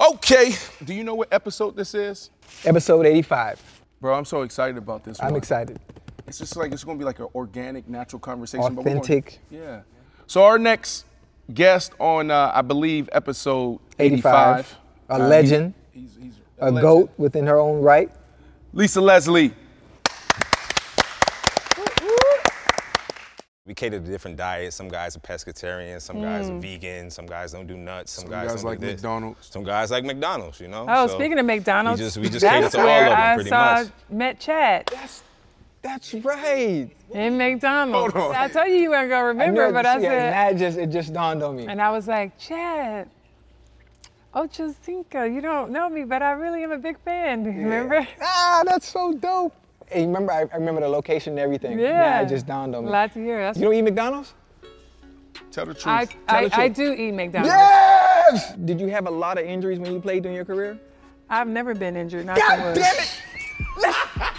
[0.00, 0.54] Okay,
[0.84, 2.30] do you know what episode this is?
[2.64, 3.82] Episode 85.
[4.00, 5.36] Bro, I'm so excited about this I'm one.
[5.36, 5.78] excited.
[6.26, 8.74] It's just like it's gonna be like an organic, natural conversation.
[8.74, 9.40] but we're gonna- Authentic.
[9.50, 9.80] yeah.
[10.26, 11.04] So our next
[11.52, 14.60] guest on, uh, I believe, episode 85.
[14.60, 14.76] 85.
[15.10, 15.74] A Uh, legend.
[15.92, 16.82] He's, he's, he's A legend.
[16.82, 18.10] goat within her own right.
[18.72, 19.52] Lisa Leslie.
[23.70, 24.74] We cater to different diets.
[24.74, 26.58] Some guys are pescatarian, some guys Mm.
[26.58, 28.94] are vegan, some guys don't do nuts, some, Some guys, guys don't like do this.
[28.96, 29.46] McDonald's.
[29.48, 30.86] Some guys like McDonald's, you know.
[30.88, 33.10] Oh, So speaking of McDonald's, we just we just cater that's to all where of
[33.10, 33.88] them I pretty saw much.
[34.10, 35.22] met Chad That's
[35.82, 36.90] that's right.
[37.12, 38.12] in McDonald's.
[38.12, 38.34] Hold on.
[38.34, 40.76] I told you you weren't gonna I remember, knew- but I said, now it just
[40.76, 41.68] it just dawned on me.
[41.68, 43.08] and I was like, Chad,
[44.34, 47.44] Ocho Cinco, you don't know me, but I really am a big fan.
[47.44, 48.04] Remember?
[48.20, 49.54] Ah, that's so dope.
[49.90, 51.76] Hey, remember I, I remember the location and everything.
[51.76, 52.20] Now Yeah.
[52.22, 52.90] it just dawned on me.
[52.90, 53.38] Glad to hear.
[53.40, 54.34] That's You don't eat McDonald's?
[55.50, 55.86] Tell the truth.
[55.88, 57.52] I, Tell I, the I do eat McDonald's.
[57.52, 58.54] Yes!
[58.64, 60.78] Did you have a lot of injuries when you played during your career?
[61.28, 62.26] I've never been injured.
[62.26, 63.20] Not God damn it!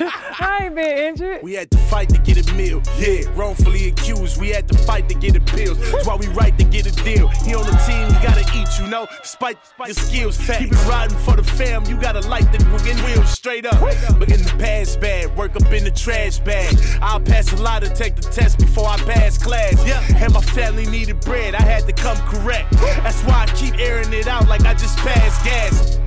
[0.40, 1.42] I ain't been injured.
[1.42, 2.82] We had to fight to get a meal.
[2.98, 4.40] Yeah, wrongfully accused.
[4.40, 5.78] We had to fight to get a appeals.
[5.90, 7.28] That's why we right to get a deal.
[7.28, 9.06] He on the team, you gotta eat, you know.
[9.22, 11.84] Despite your skills, keep it riding for the fam.
[11.86, 13.80] You gotta light the wing wheels straight up.
[14.18, 16.76] But in the past bad, work up in the trash bag.
[17.00, 19.74] I'll pass a lot to take the test before I pass class.
[19.86, 21.54] Yeah, and my family needed bread.
[21.54, 22.70] I had to come correct.
[22.72, 26.01] That's why I keep airing it out like I just passed gas.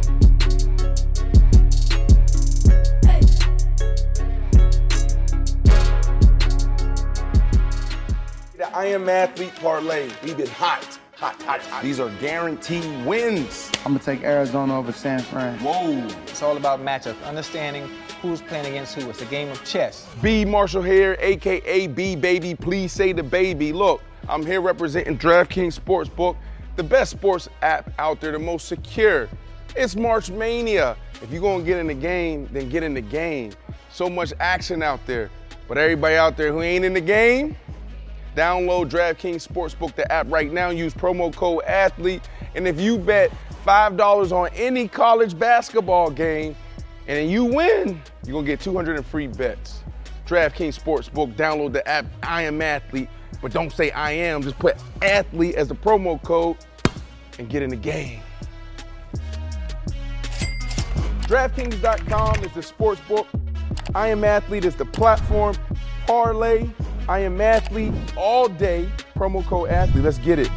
[8.76, 10.10] I am athlete parlay.
[10.22, 11.82] We've been hot, hot, hot, hot.
[11.82, 13.72] These are guaranteed wins.
[13.86, 15.58] I'm gonna take Arizona over San Fran.
[15.60, 16.06] Whoa.
[16.24, 17.90] It's all about matchups, understanding
[18.22, 19.10] who's playing against who.
[19.10, 20.06] It's a game of chess.
[20.22, 22.54] B Marshall here, aka B Baby.
[22.54, 23.72] Please say the baby.
[23.72, 26.36] Look, I'm here representing DraftKings Sportsbook,
[26.76, 29.30] the best sports app out there, the most secure.
[29.78, 30.98] It's March Mania.
[31.22, 33.54] If you're gonna get in the game, then get in the game.
[33.90, 35.30] So much action out there.
[35.70, 37.56] But everybody out there who ain't in the game,
[38.36, 40.70] download DraftKings Sportsbook, the app right now.
[40.70, 42.22] Use promo code ATHLETE.
[42.56, 43.32] And if you bet
[43.66, 46.56] $5 on any college basketball game
[47.08, 49.84] and you win, you're going to get 200 in free bets.
[50.28, 52.06] DraftKings Sportsbook, download the app.
[52.24, 53.10] I am athlete,
[53.42, 54.42] but don't say I am.
[54.42, 56.58] Just put athlete as the promo code
[57.38, 58.22] and get in the game.
[61.28, 63.26] DraftKings.com is the sportsbook.
[63.96, 65.56] I am athlete is the platform.
[66.06, 66.70] Parlay,
[67.10, 68.90] I am athlete all day.
[69.16, 70.04] Promo code athlete.
[70.04, 70.50] Let's get it.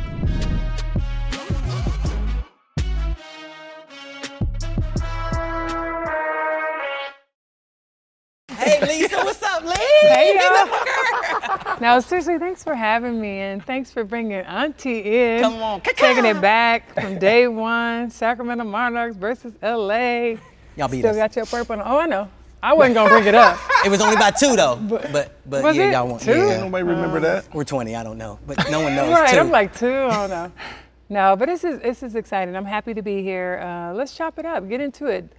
[8.50, 9.74] Hey Lisa, what's up, Lee?
[9.76, 11.76] Hey, y'all.
[11.80, 15.00] Now, seriously, thanks for having me, and thanks for bringing Auntie
[15.36, 15.42] in.
[15.42, 20.34] Come on, Taking it back from day one, Sacramento Monarchs versus LA.
[20.76, 21.16] Y'all beat Still us.
[21.16, 21.82] got your purple on.
[21.86, 22.28] Oh, I know.
[22.62, 23.58] I wasn't going to bring it up.
[23.84, 25.12] It was only by two though, but
[25.48, 25.92] but, Was yeah, it?
[25.92, 26.18] y'all won.
[26.18, 26.32] Two?
[26.32, 26.58] Yeah.
[26.64, 27.54] Nobody remember that?
[27.54, 27.94] We're 20.
[27.94, 29.12] I don't know, but no one knows.
[29.12, 29.38] right, two.
[29.38, 29.86] I'm like two.
[29.86, 30.50] Oh, no.
[31.10, 32.54] No, but this is this is exciting.
[32.54, 33.60] I'm happy to be here.
[33.64, 34.68] Uh, let's chop it up.
[34.68, 35.32] Get into it.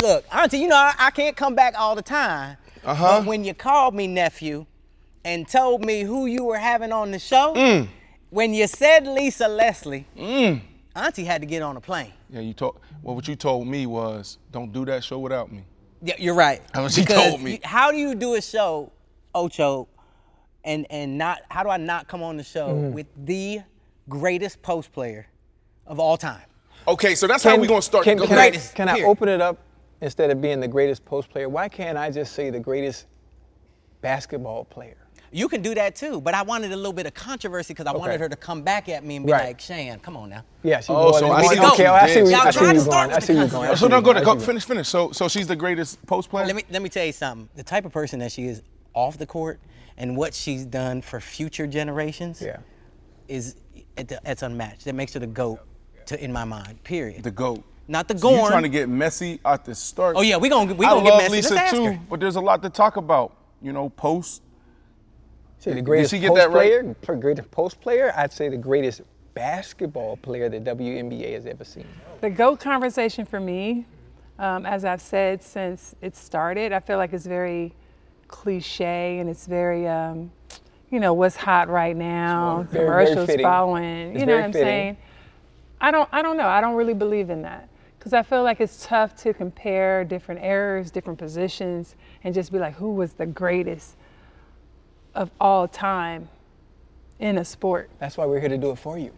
[0.00, 2.58] Look, Auntie, you know I, I can't come back all the time.
[2.84, 3.18] Uh-huh.
[3.20, 4.66] But when you called me nephew,
[5.24, 7.88] and told me who you were having on the show, Mm.
[8.30, 10.06] when you said Lisa Leslie,
[10.94, 12.12] Auntie had to get on a plane.
[12.30, 12.78] Yeah, you told.
[13.02, 15.64] Well, what you told me was, don't do that show without me.
[16.06, 16.62] Yeah, you're right.
[16.72, 17.52] That's what she Because told me.
[17.54, 18.92] you- How do you do a show,
[19.34, 19.88] Ocho,
[20.64, 21.40] and and not?
[21.50, 22.92] How do I not come on the show Mm.
[22.92, 23.60] with the
[24.08, 25.26] greatest post player
[25.86, 26.42] of all time?
[26.86, 28.04] Okay, so that's how we gonna start.
[28.04, 28.46] Can, Go can, ahead.
[28.46, 29.10] I, Greatest, can I period.
[29.10, 29.58] open it up
[30.00, 31.48] instead of being the greatest post player?
[31.48, 33.06] Why can't I just say the greatest
[34.00, 34.96] basketball player?
[35.32, 37.92] You can do that too, but I wanted a little bit of controversy because I
[37.96, 39.46] wanted her to come back at me and be Right.
[39.46, 41.66] like, "Shan, come on now." Yeah, she Oh, more so than- I see okay, what
[41.66, 42.30] oh, I you see where did.
[42.30, 43.10] you- I Y'all trying where to you start going.
[43.12, 43.64] I with see where you going.
[43.64, 43.76] I controversy.
[43.76, 44.14] see So where no, go going.
[44.16, 44.88] to I go see where you finish, finish.
[44.88, 46.46] So so she's the greatest post player.
[46.46, 47.48] Let me let me tell you something.
[47.56, 48.62] The type of person that she is
[48.94, 49.58] off the court
[49.98, 52.58] and what she's done for future generations Yeah.
[53.28, 53.56] is
[53.96, 54.84] it, it's unmatched.
[54.84, 55.60] That makes her the goat
[56.06, 56.82] to in my mind.
[56.84, 57.22] Period.
[57.22, 57.62] the goat.
[57.88, 58.50] Not the So you Gorn.
[58.50, 60.16] trying to get messy at the start?
[60.18, 61.34] Oh, yeah, we gon- we I gon' get love messy.
[61.36, 62.00] Let's Lisa ask too, her.
[62.10, 63.32] but there's a lot to talk about.
[63.62, 64.42] You know, post.
[65.66, 66.54] Say the Did greatest she get post that right?
[66.84, 68.12] player, pr- greatest post player.
[68.16, 69.00] I'd say the greatest
[69.34, 71.84] basketball player the WNBA has ever seen.
[72.20, 73.84] The GOAT conversation for me,
[74.38, 77.74] um, as I've said since it started, I feel like it's very
[78.28, 80.30] cliche and it's very, um,
[80.92, 83.44] you know, what's hot right now, Very- very commercials fitting.
[83.44, 84.10] following.
[84.12, 84.66] It's you know what I'm fitting.
[84.68, 84.96] saying?
[85.80, 86.46] I don't, I don't know.
[86.46, 87.68] I don't really believe in that
[87.98, 92.60] because I feel like it's tough to compare different eras, different positions, and just be
[92.60, 93.96] like, who was the greatest
[95.16, 96.28] of all time
[97.18, 97.90] in a sport?
[97.98, 99.12] That's why we're here to do it for you.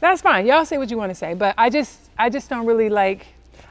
[0.00, 0.46] That's fine.
[0.46, 3.26] Y'all say what you want to say, but I just I just don't really like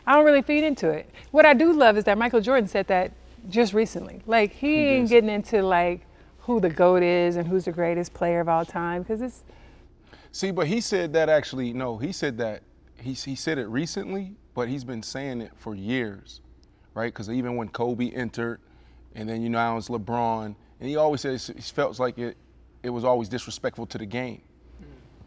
[0.06, 1.10] I don't really feed into it.
[1.32, 3.14] What I do love is that Michael Jordan said that
[3.50, 4.22] just recently.
[4.28, 6.02] Like he, ain't getting into like
[6.40, 9.44] who the GOAT is and who's the greatest player of all time because it's
[10.32, 11.74] See, but he said that actually.
[11.74, 12.62] No, he said that.
[13.02, 16.42] He he said it recently, but he's been saying it for years,
[16.94, 17.12] right?
[17.12, 18.60] Because even when Kobe entered,
[19.16, 22.38] and then you know now it's LeBron, and he always says he felt like it.
[22.82, 24.42] It was always disrespectful to the game.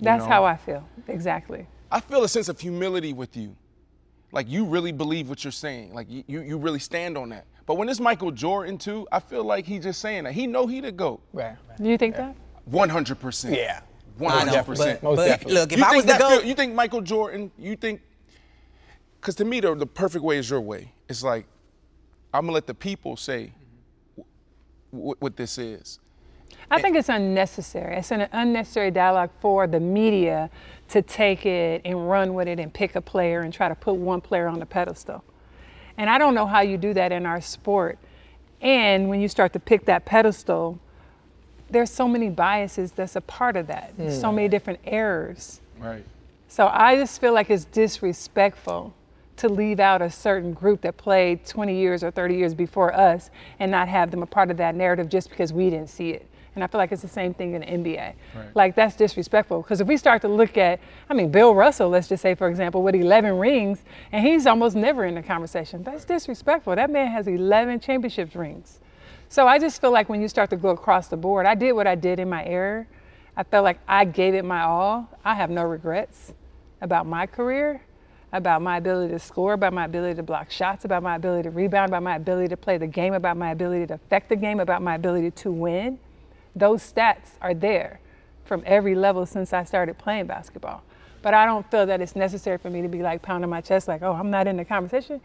[0.01, 0.29] that's know.
[0.31, 0.89] how I feel.
[1.07, 1.67] Exactly.
[1.91, 3.55] I feel a sense of humility with you.
[4.33, 5.93] Like you really believe what you're saying.
[5.93, 7.45] Like you, you, you really stand on that.
[7.67, 10.33] But when it's Michael Jordan too, I feel like he's just saying that.
[10.33, 11.21] He know he the GOAT.
[11.35, 11.57] Right.
[11.77, 12.35] Do you think that?
[12.71, 13.55] 100%.
[13.55, 13.83] Yeah.
[14.19, 15.01] One I know, hundred percent.
[15.03, 15.55] but, but definitely.
[15.55, 17.51] look, if you I think was the goat, feel- you think Michael Jordan?
[17.59, 18.01] You think?
[19.21, 20.93] Because to me, the, the perfect way is your way.
[21.09, 21.47] It's like
[22.35, 23.53] I'm gonna let the people say
[24.93, 25.99] wh- what this is.
[26.71, 27.97] I think it's unnecessary.
[27.97, 30.49] It's an unnecessary dialogue for the media
[30.89, 33.95] to take it and run with it and pick a player and try to put
[33.97, 35.23] one player on the pedestal.
[35.99, 37.99] And I don't know how you do that in our sport.
[38.63, 40.79] And when you start to pick that pedestal,
[41.69, 43.93] there's so many biases that's a part of that.
[43.99, 44.37] There's so hmm.
[44.37, 45.61] many different errors.
[45.79, 46.05] Right.
[46.49, 48.95] So I just feel like it's disrespectful
[49.37, 53.31] to leave out a certain group that played 20 years or 30 years before us
[53.59, 56.29] and not have them a part of that narrative just because we didn't see it.
[56.55, 58.15] And I feel like it's the same thing in the NBA.
[58.55, 62.09] Like that's disrespectful because if we start to look at, I mean, Bill Russell, let's
[62.09, 63.83] just say for example, with 11 rings,
[64.13, 65.83] and he's almost never in the conversation.
[65.83, 66.77] That's disrespectful.
[66.77, 68.81] That man has 11 championship rings.
[69.31, 71.73] So I just feel like when you start to go across the board, I did
[71.73, 72.87] what I did in my era.
[73.35, 75.09] I felt like I gave it my all.
[75.25, 76.35] I have no regrets
[76.83, 77.81] about my career,
[78.33, 81.51] about my ability to score, about my ability to block shots, about my ability to
[81.51, 84.59] rebound, about my ability to play the game, about my ability to affect the game,
[84.59, 85.99] about my ability to win.
[86.57, 88.01] Those stats are there
[88.45, 90.83] from every level since I started playing basketball.
[91.21, 93.87] But I don't feel that it's necessary for me to be like pounding my chest
[93.87, 95.21] like, oh, I'm not in the conversation.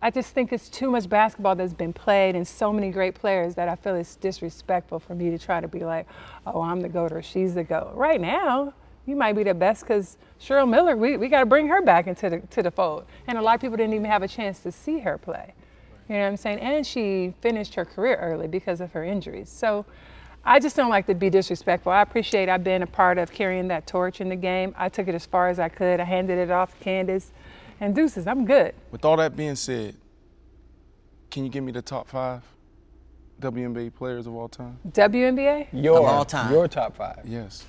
[0.00, 3.56] I just think it's too much basketball that's been played and so many great players
[3.56, 6.06] that I feel it's disrespectful for me to try to be like,
[6.46, 7.94] oh, I'm the GOAT or she's the GOAT.
[7.94, 8.74] Right now,
[9.08, 12.06] you might be the best because Cheryl Miller, we, we got to bring her back
[12.06, 13.06] into the, to the fold.
[13.26, 15.54] And a lot of people didn't even have a chance to see her play.
[16.08, 16.58] You know what I'm saying?
[16.60, 19.48] And she finished her career early because of her injuries.
[19.48, 19.86] So
[20.44, 21.90] I just don't like to be disrespectful.
[21.90, 24.74] I appreciate I've been a part of carrying that torch in the game.
[24.76, 26.00] I took it as far as I could.
[26.00, 27.32] I handed it off to Candace.
[27.80, 28.74] And deuces, I'm good.
[28.90, 29.94] With all that being said,
[31.30, 32.42] can you give me the top five
[33.40, 34.78] WNBA players of all time?
[34.88, 35.68] WNBA?
[35.72, 36.52] Your, all time.
[36.52, 37.20] Your top five.
[37.24, 37.64] Yes.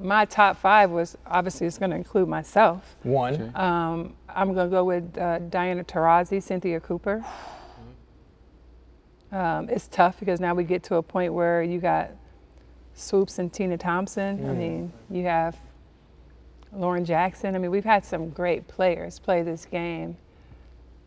[0.00, 2.96] My top five was obviously it's going to include myself.
[3.02, 3.52] One.
[3.56, 7.24] Um, I'm going to go with uh, Diana Taurasi, Cynthia Cooper.
[9.32, 12.10] Um, it's tough because now we get to a point where you got
[12.94, 14.48] Swoopes and Tina Thompson.
[14.48, 15.56] I mean, you have
[16.72, 17.54] Lauren Jackson.
[17.54, 20.16] I mean, we've had some great players play this game.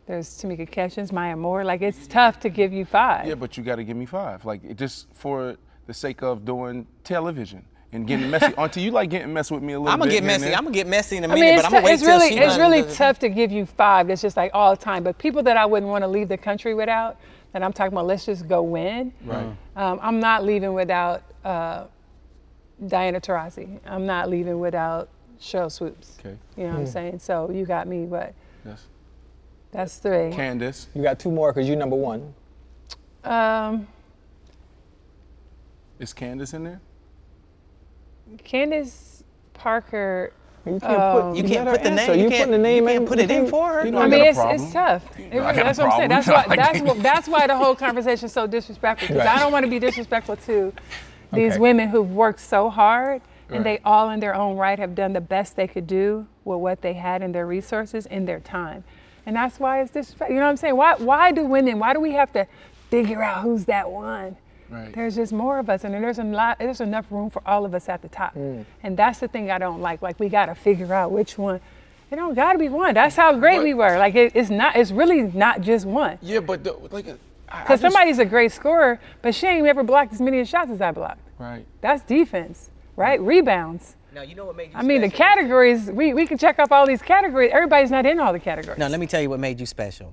[0.06, 1.64] There's Tamika Catchings, Maya Moore.
[1.64, 3.26] Like, it's tough to give you five.
[3.26, 4.44] Yeah, but you got to give me five.
[4.44, 5.56] Like just for
[5.86, 8.54] the sake of doing television and getting messy.
[8.58, 9.92] Auntie, you like getting messy with me a little bit.
[9.92, 10.14] I'm gonna bit.
[10.14, 10.54] get here and messy.
[10.54, 12.02] I'm gonna get messy in a I minute, mean, but I'm gonna tou- wait it's
[12.02, 14.08] till really, she it's runs really the- tough to give you five.
[14.08, 15.04] That's just like all the time.
[15.04, 17.18] But people that I wouldn't want to leave the country without,
[17.52, 19.12] that I'm talking about, let's just go win.
[19.24, 19.46] Right.
[19.76, 21.84] Um, I'm not leaving without uh,
[22.86, 23.78] Diana Taurasi.
[23.86, 25.08] I'm not leaving without
[25.40, 26.16] Sheryl Swoopes.
[26.20, 26.36] Okay.
[26.56, 27.18] You know what I'm saying?
[27.18, 28.34] So you got me, but
[28.64, 28.86] Yes.
[29.72, 30.30] That's three.
[30.32, 30.86] Candace.
[30.94, 32.32] You got two more because you're number one.
[33.24, 33.86] Um,
[35.98, 36.80] Is Candace in there?
[38.38, 39.24] Candace
[39.54, 40.32] Parker
[40.66, 42.12] You can't put, um, You can't put the answer.
[42.12, 42.18] name.
[42.18, 43.06] You You can't, put the name you can't in.
[43.08, 43.82] put it in for her.
[43.86, 45.04] You I don't mean, it's, it's tough.
[45.18, 46.08] It really, a that's what I'm saying.
[46.08, 46.08] problem.
[46.08, 49.08] That's why, that's, what, that's why the whole conversation is so disrespectful.
[49.08, 50.72] Because I don't want to be disrespectful to
[51.32, 51.60] these Okay.
[51.60, 55.20] women who've worked so hard and they all in their own right have done the
[55.20, 58.84] best they could do with what they had in their resources in their time.
[59.26, 60.34] And that's why it's disrespectful.
[60.34, 60.76] You know what I'm saying?
[60.76, 62.46] Why, why do women, why do we have to
[62.90, 64.36] figure out who's that one?
[64.72, 64.92] Right.
[64.94, 66.58] There's just more of us, and there's a lot.
[66.58, 68.64] There's enough room for all of us at the top, Mm.
[68.82, 70.00] and that's the thing I don't like.
[70.00, 71.60] Like we got to figure out which one.
[72.10, 72.94] It don't got to be one.
[72.94, 73.98] That's how great But- we were.
[73.98, 74.76] Like it, it's not.
[74.76, 76.18] It's really not just one.
[76.22, 77.16] Yeah, but the, like, I-
[77.50, 80.80] I Because somebody's a great scorer, but she ain't ever blocked as many shots as
[80.80, 81.20] I blocked.
[81.38, 81.66] Right.
[81.82, 83.20] That's defense, right?
[83.20, 83.96] Rebounds.
[84.14, 84.76] Now you know what made you.
[84.78, 85.90] I mean, the categories.
[85.90, 87.50] We, we can check off all these categories.
[87.52, 88.78] Everybody's not in all the categories.
[88.78, 90.12] Now let me tell you what made you special.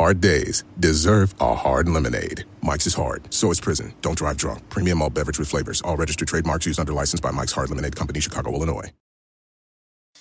[0.00, 2.46] Hard days deserve a hard lemonade.
[2.62, 3.92] Mike's is hard, so is prison.
[4.00, 4.66] Don't drive drunk.
[4.70, 5.82] Premium malt beverage with flavors.
[5.82, 8.90] All registered trademarks used under license by Mike's Hard Lemonade Company, Chicago, Illinois.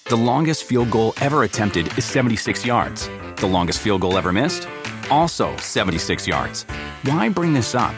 [0.10, 3.10] The longest field goal ever attempted is 76 yards.
[3.38, 4.68] The longest field goal ever missed?
[5.10, 6.64] Also 76 yards.
[7.04, 7.96] Why bring this up?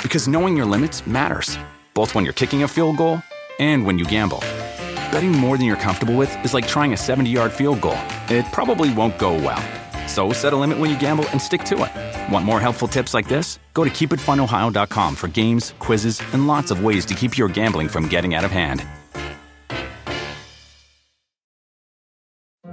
[0.00, 1.58] Because knowing your limits matters,
[1.92, 3.20] both when you're kicking a field goal
[3.58, 4.44] and when you gamble.
[5.10, 8.46] Betting more than you're comfortable with is like trying a 70 yard field goal, it
[8.52, 9.64] probably won't go well.
[10.16, 12.32] So set a limit when you gamble and stick to it.
[12.32, 13.58] Want more helpful tips like this?
[13.74, 18.08] Go to keepitfunohio.com for games, quizzes, and lots of ways to keep your gambling from
[18.08, 18.86] getting out of hand.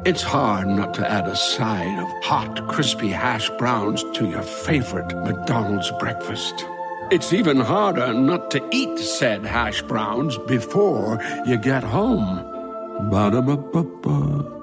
[0.05, 5.13] It's hard not to add a side of hot, crispy hash browns to your favorite
[5.13, 6.65] McDonald's breakfast.
[7.11, 12.37] It's even harder not to eat said hash browns before you get home.
[13.09, 14.62] Ba-da-ba-ba-ba.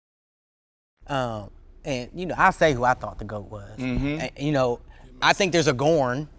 [1.11, 1.49] Um,
[1.83, 3.69] and you know, I'll say who I thought the goat was.
[3.77, 4.79] And, you know,
[5.21, 6.29] I think there's a Gorn,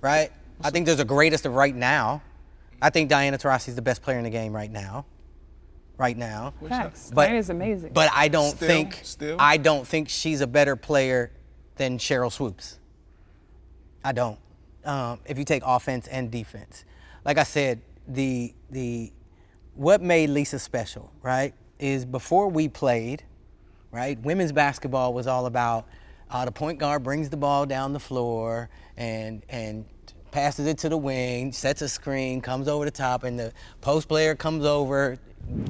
[0.00, 0.30] right?
[0.62, 2.22] I think there's a greatest of right now.
[2.82, 5.06] I think Diana Taurasi is the best player in the game right now.
[5.96, 6.54] Right now.
[6.66, 7.10] Facts.
[7.14, 7.92] But- Diana's amazing.
[7.92, 9.36] But I don't Still, think still?
[9.38, 11.30] I don't think she's a better player
[11.76, 12.78] than Sheryl Swoopes.
[14.02, 14.38] I don't.
[14.84, 16.84] Um, if you take offense and defense,
[17.24, 19.12] like I said, the the
[19.74, 23.22] what made Lisa special, right, is before we played,
[23.92, 25.86] right, women's basketball was all about
[26.30, 29.84] uh, the point guard brings the ball down the floor and and
[30.30, 34.08] passes it to the wing, sets a screen, comes over the top, and the post
[34.08, 35.18] player comes over,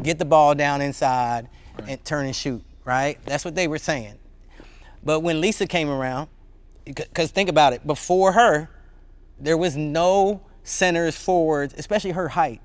[0.02, 1.48] get the ball down inside,
[1.86, 3.18] and turn and shoot, right?
[3.24, 4.16] That's what they were saying.
[5.02, 6.28] But when Lisa came around,
[6.84, 8.68] because think about it, before her,
[9.38, 12.60] there was no centers, forwards, especially her height,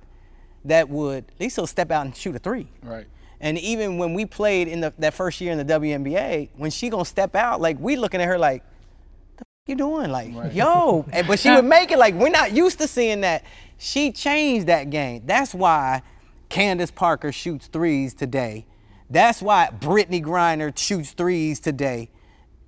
[0.65, 2.67] that would Lisa step out and shoot a three.
[2.83, 3.07] Right.
[3.41, 6.89] And even when we played in the, that first year in the WNBA, when she
[6.89, 10.09] gonna step out, like we looking at her like, what the f- you doing?
[10.11, 13.43] Like, yo, and, but she would make it like we're not used to seeing that.
[13.77, 15.23] She changed that game.
[15.25, 16.01] That's why
[16.49, 18.65] Candace Parker shoots threes today.
[19.09, 22.09] That's why Brittney Griner shoots threes today.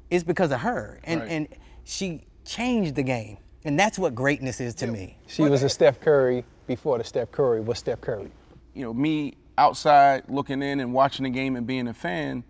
[0.09, 0.99] It's because of her.
[1.03, 1.29] And Right.
[1.31, 1.47] and
[1.83, 3.37] she changed the game.
[3.63, 5.17] And that's what greatness is to me.
[5.27, 8.29] She was a Steph Curry before the Steph Curry was Steph Curry.
[8.73, 12.43] you know, me outside looking in and watching the game and being a fan,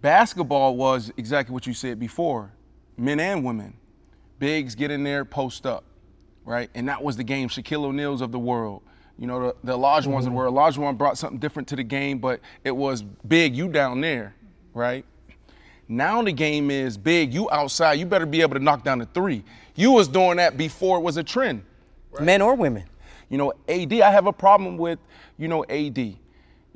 [0.00, 2.52] basketball was exactly what you said before
[2.98, 3.74] men and women.
[4.38, 5.84] Bigs get in there, post up,
[6.44, 6.70] right?
[6.74, 7.48] And that was the game.
[7.48, 8.82] Shaquille O'Neal's of the world.
[9.18, 10.38] You know, the, the large ones the mm-hmm.
[10.38, 10.54] world.
[10.54, 14.34] Large one brought something different to the game, but it was big, you down there,
[14.74, 15.04] right?
[15.88, 19.06] Now the game is big, you outside, you better be able to knock down the
[19.06, 19.42] three.
[19.74, 21.64] You was doing that before it was a trend.
[22.20, 22.84] Men or women.
[23.28, 24.98] You know, AD, I have a problem with,
[25.36, 26.16] you know, AD.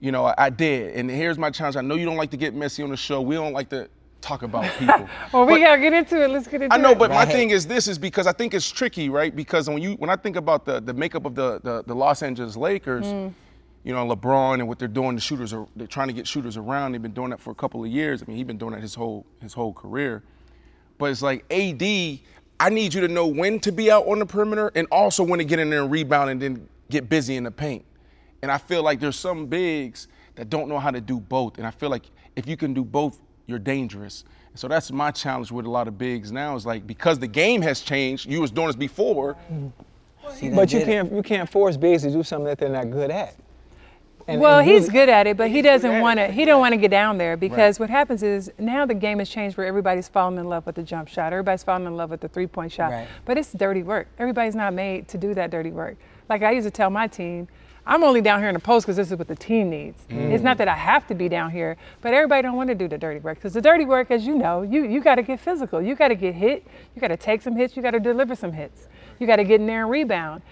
[0.02, 0.97] You know, I, did.
[0.97, 1.76] And here's my challenge.
[1.76, 3.21] I know you don't like to get messy on the show.
[3.23, 3.88] We don't like to
[4.21, 5.09] talk about people.
[5.32, 6.28] well, we But- gotta get into it.
[6.28, 6.73] Let's get into it.
[6.73, 6.82] I it.
[6.82, 9.35] know, but my thing is this is because I think it's tricky, right?
[9.35, 12.21] Because when you when I think about the the makeup of the the, the Los
[12.25, 13.32] Angeles Lakers, Mm.
[13.85, 16.56] you know, LeBron and what they're doing, the shooters are they're trying to get shooters
[16.56, 16.92] around.
[16.92, 18.23] They've been doing that for a couple of years.
[18.23, 20.25] I mean, he's been doing that his whole his whole career.
[20.99, 21.82] But it's like AD,
[22.59, 25.38] I need you to know when to be out on the perimeter and also when
[25.38, 27.85] to get in there and rebound and then get busy in the paint.
[28.42, 31.58] And I feel like there's some bigs that don't know how to do both.
[31.58, 34.25] And I feel like if you can do both, you're dangerous.
[34.54, 37.62] So that's my challenge with a lot of bigs now is like because the game
[37.62, 39.37] has changed, you was doing this before.
[40.54, 43.34] but you can't you can't force bigs to do something that they're not good at.
[44.28, 46.28] And, well, and he's good at it, but he doesn't want to.
[46.28, 47.84] He don't want to get down there because right.
[47.84, 50.82] what happens is now the game has changed where everybody's falling in love with the
[50.82, 51.32] jump shot.
[51.32, 52.92] Everybody's falling in love with the three-point shot.
[52.92, 53.08] Right.
[53.25, 54.08] But it's dirty work.
[54.18, 55.96] Everybody's not made to do that dirty work.
[56.28, 57.49] Like I used to tell my team,
[57.85, 60.01] I'm only down here in the post because this is what the team needs.
[60.09, 60.31] Mm.
[60.31, 62.87] It's not that I have to be down here, but everybody don't want to do
[62.87, 65.41] the dirty work because the dirty work, as you know, you you got to get
[65.41, 65.83] physical.
[65.83, 66.65] You got to get hit.
[66.95, 67.77] You got to take some hits.
[67.77, 68.89] You got to deliver some hits.
[69.19, 70.43] You got to get in there and rebound.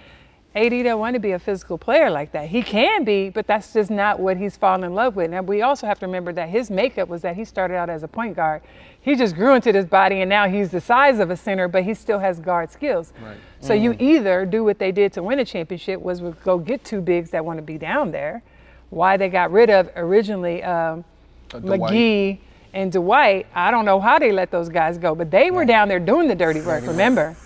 [0.55, 2.49] AD don't want to be a physical player like that.
[2.49, 5.33] He can be, but that's just not what he's fallen in love with.
[5.33, 8.03] And we also have to remember that his makeup was that he started out as
[8.03, 8.63] a point guard.
[9.01, 11.85] He just grew into this body, and now he's the size of a center, but
[11.85, 13.13] he still has guard skills.
[13.23, 13.37] Right.
[13.61, 13.83] So mm.
[13.83, 17.31] you either do what they did to win a championship was go get two bigs
[17.31, 18.43] that want to be down there.
[18.91, 21.05] Why they got rid of originally um,
[21.51, 22.41] McGee
[22.73, 25.69] and Dwight, I don't know how they let those guys go, but they were right.
[25.69, 26.85] down there doing the dirty work.
[26.87, 27.37] Remember.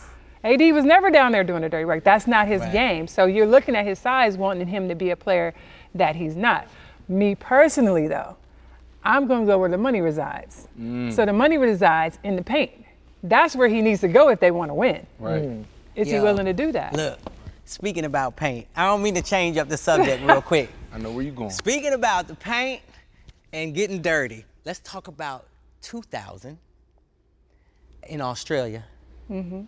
[0.45, 2.05] AD was never down there doing the dirty work.
[2.05, 2.73] That's not his right.
[2.73, 3.07] game.
[3.09, 5.55] So you're looking at his size, wanting him to be a player
[5.95, 6.69] that he's not.
[7.09, 8.37] Me personally, though,
[9.03, 10.69] I'm going to go where the money resides.
[10.79, 11.13] Mm.
[11.13, 12.73] So the money resides in the paint.
[13.23, 15.07] That's where he needs to go if they want to win.
[15.19, 15.43] Right.
[15.43, 15.65] Mm.
[15.97, 16.93] Is Yo, he willing to do that?
[16.93, 17.19] Look,
[17.65, 20.69] speaking about paint, I don't mean to change up the subject real quick.
[20.93, 21.51] I know where you're going.
[21.51, 22.83] Speaking about the paint
[23.55, 25.47] and getting dirty, let's talk about
[25.81, 26.59] 2000
[28.09, 28.85] in Australia.
[29.31, 29.65] Mm-hmm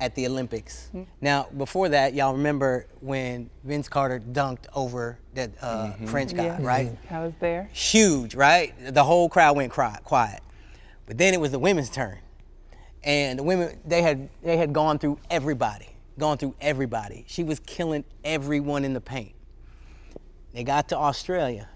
[0.00, 0.88] at the Olympics.
[0.88, 1.10] Mm-hmm.
[1.20, 6.06] Now, before that, y'all remember when Vince Carter dunked over that uh, mm-hmm.
[6.06, 6.58] French guy, yeah.
[6.60, 6.96] right?
[7.10, 7.68] I was there.
[7.72, 8.72] Huge, right?
[8.94, 10.42] The whole crowd went quiet.
[11.06, 12.18] But then it was the women's turn,
[13.02, 15.88] and the women they had they had gone through everybody,
[16.18, 17.24] gone through everybody.
[17.26, 19.34] She was killing everyone in the paint.
[20.54, 21.68] They got to Australia,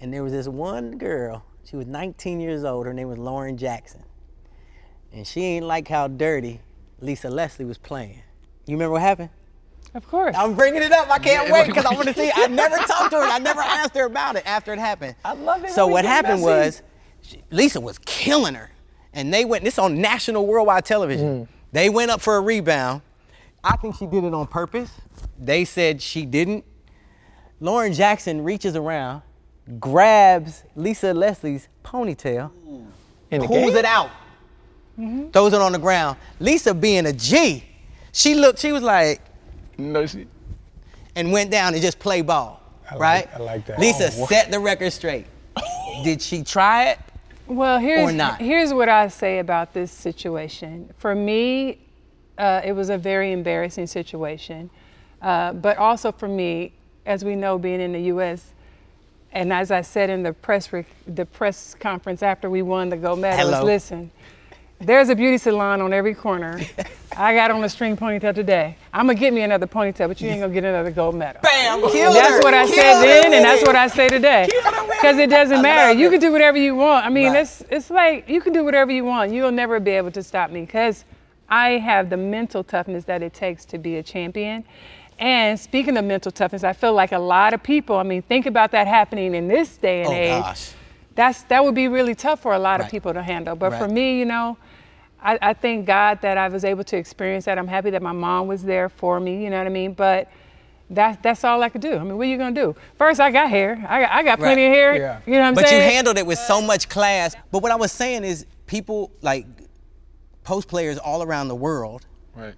[0.00, 1.44] and there was this one girl.
[1.64, 2.86] She was 19 years old.
[2.86, 4.02] Her name was Lauren Jackson,
[5.12, 6.60] and she ain't like how dirty
[7.00, 8.22] Lisa Leslie was playing.
[8.66, 9.30] You remember what happened?
[9.94, 10.36] Of course.
[10.36, 11.08] I'm bringing it up.
[11.10, 12.30] I can't wait because I want to see.
[12.34, 13.22] I never talked to her.
[13.22, 15.14] I never asked her about it after it happened.
[15.24, 15.70] I love it.
[15.70, 16.82] So what happened was,
[17.50, 18.70] Lisa was killing her,
[19.12, 19.64] and they went.
[19.64, 21.46] This on national worldwide television.
[21.46, 21.48] Mm.
[21.72, 23.02] They went up for a rebound.
[23.64, 24.90] I think she did it on purpose.
[25.38, 26.64] They said she didn't.
[27.60, 29.22] Lauren Jackson reaches around,
[29.80, 32.52] grabs Lisa Leslie's ponytail,
[33.30, 34.10] and pulls it out
[34.98, 35.30] mm-hmm.
[35.30, 36.16] throws it on the ground.
[36.40, 37.64] Lisa being a G,
[38.12, 39.20] she looked, she was like,
[39.76, 40.26] no, she,
[41.14, 43.26] and went down and just play ball, I right?
[43.26, 43.78] Like, I like that.
[43.78, 45.26] Lisa oh, set the record straight.
[46.04, 46.98] Did she try it?
[47.46, 50.92] Well, here's here's what I say about this situation.
[50.98, 51.78] For me,
[52.36, 54.68] uh, it was a very embarrassing situation,
[55.22, 56.72] uh, but also for me,
[57.06, 58.52] as we know, being in the U.S.
[59.32, 62.96] And as I said in the press rec- the press conference after we won the
[62.96, 63.64] gold medal, Hello.
[63.64, 64.10] listen,
[64.80, 66.60] there's a beauty salon on every corner.
[67.16, 68.76] I got on a string ponytail today.
[68.92, 71.42] I'm gonna get me another ponytail, but you ain't gonna get another gold medal.
[71.42, 71.80] Bam!
[71.90, 72.40] Kill that's her.
[72.40, 74.48] what I Kill said then, and that's what I say today.
[74.88, 75.98] Because it doesn't matter.
[75.98, 77.04] You can do whatever you want.
[77.04, 77.40] I mean, right.
[77.40, 79.32] it's it's like you can do whatever you want.
[79.32, 81.04] You'll never be able to stop me because
[81.48, 84.64] I have the mental toughness that it takes to be a champion.
[85.18, 87.96] And speaking of mental toughness, I feel like a lot of people.
[87.96, 90.42] I mean, think about that happening in this day and oh, age.
[90.42, 90.72] Gosh.
[91.16, 92.86] That's that would be really tough for a lot right.
[92.86, 93.56] of people to handle.
[93.56, 93.80] But right.
[93.80, 94.56] for me, you know
[95.20, 97.58] I, I, thank God that I was able to experience that.
[97.58, 99.92] I'm happy that my mom was there for me, you know what I mean?
[99.92, 100.30] But
[100.90, 101.96] that, that's all I could do.
[101.96, 102.74] I mean, what are you gonna do?
[102.96, 103.84] First, I got hair.
[103.88, 104.68] I got, I got plenty right.
[104.68, 104.96] of hair.
[104.96, 105.20] Yeah.
[105.26, 105.80] You know what I'm but saying?
[105.80, 107.34] But you handled it with so much class.
[107.50, 109.46] But what I was saying is, people like
[110.44, 112.54] post players all around the world, right.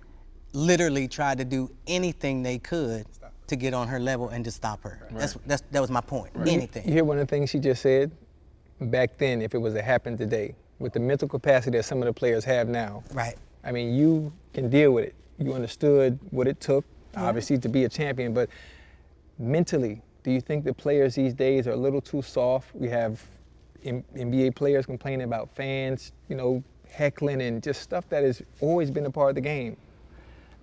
[0.53, 3.07] literally tried to do anything they could
[3.49, 5.09] to get on her level and to stop her.
[5.11, 5.20] Right.
[5.20, 6.31] That's, that's that was my point.
[6.35, 6.49] Right.
[6.49, 6.87] Anything.
[6.87, 8.12] You hear one of the things she just said?
[8.81, 12.06] Back then, if it was to happen today, with the mental capacity that some of
[12.06, 13.04] the players have now.
[13.12, 13.36] Right.
[13.62, 15.14] I mean, you can deal with it.
[15.38, 17.24] You understood what it took, yeah.
[17.24, 18.48] obviously, to be a champion, but
[19.38, 22.74] mentally, do you think the players these days are a little too soft?
[22.74, 23.22] We have
[23.84, 29.06] NBA players complaining about fans, you know, heckling and just stuff that has always been
[29.06, 29.76] a part of the game.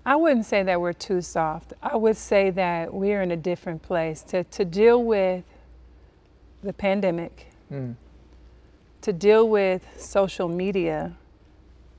[0.06, 1.74] I wouldn't say that we're too soft.
[1.82, 5.44] I would say that we're in a different place to, to deal with
[6.64, 7.48] the pandemic.
[7.72, 7.96] Mm
[9.08, 11.16] to deal with social media,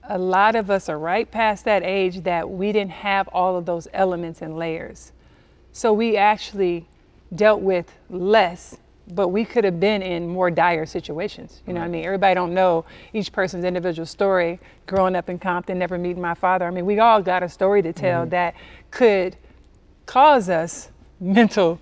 [0.05, 3.65] a lot of us are right past that age that we didn't have all of
[3.65, 5.13] those elements and layers.
[5.73, 6.87] So we actually
[7.35, 8.77] dealt with less
[9.11, 11.63] but we could have been in more dire situations.
[11.67, 12.05] You know what I mean?
[12.05, 14.61] Everybody don't know each person's individual story.
[14.87, 16.67] Growing up in Compton, never meeting my father.
[16.67, 18.31] I mean, we all got a story to tell Mm-hmm.
[18.33, 18.55] that
[18.91, 19.37] could
[20.05, 20.91] cause us
[21.21, 21.81] mental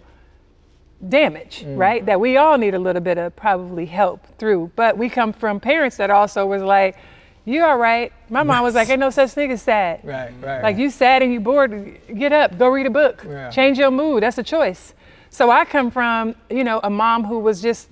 [1.06, 1.78] damage, Mm.
[1.78, 2.04] right?
[2.06, 4.70] That we all need a little bit of probably help through.
[4.76, 6.96] But we come from parents that also was like,
[7.44, 10.62] "You all right?" My mom was like, "Ain't no such thing as sad." Right, right.
[10.62, 13.50] Like you sad and you bored, get up, go read a book, Yeah.
[13.50, 14.22] change your mood.
[14.22, 14.94] That's a choice.
[15.30, 17.88] So I come from, you know, a mom who was just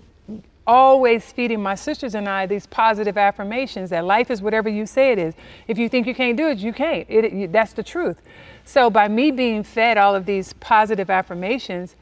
[0.67, 5.13] always feeding my sisters and I these positive affirmations that life is whatever you say
[5.13, 5.35] it is.
[5.69, 7.05] If you think you can't do it, you can't.
[7.11, 8.17] It, it- that's the truth.
[8.65, 11.97] So by me being fed all of these positive affirmations,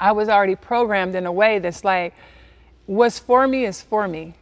[0.00, 2.14] I was already programmed in a way that's like,
[2.86, 4.34] what's for me is for me.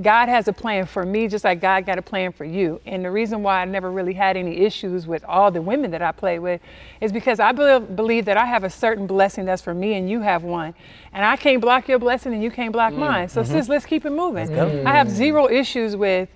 [0.00, 2.80] God has a plan for me, just like God got a plan for you.
[2.86, 6.00] And the reason why I never really had any issues with all the women that
[6.00, 6.60] I played with
[7.00, 10.08] is because I be- believe that I have a certain blessing that's for me and
[10.08, 10.74] you have one.
[11.12, 13.28] And I can't block your blessing and you can't block mm, mine.
[13.28, 13.52] So, mm-hmm.
[13.52, 14.48] sis, let's keep it moving.
[14.54, 14.84] go.
[14.86, 16.28] I have zero issues with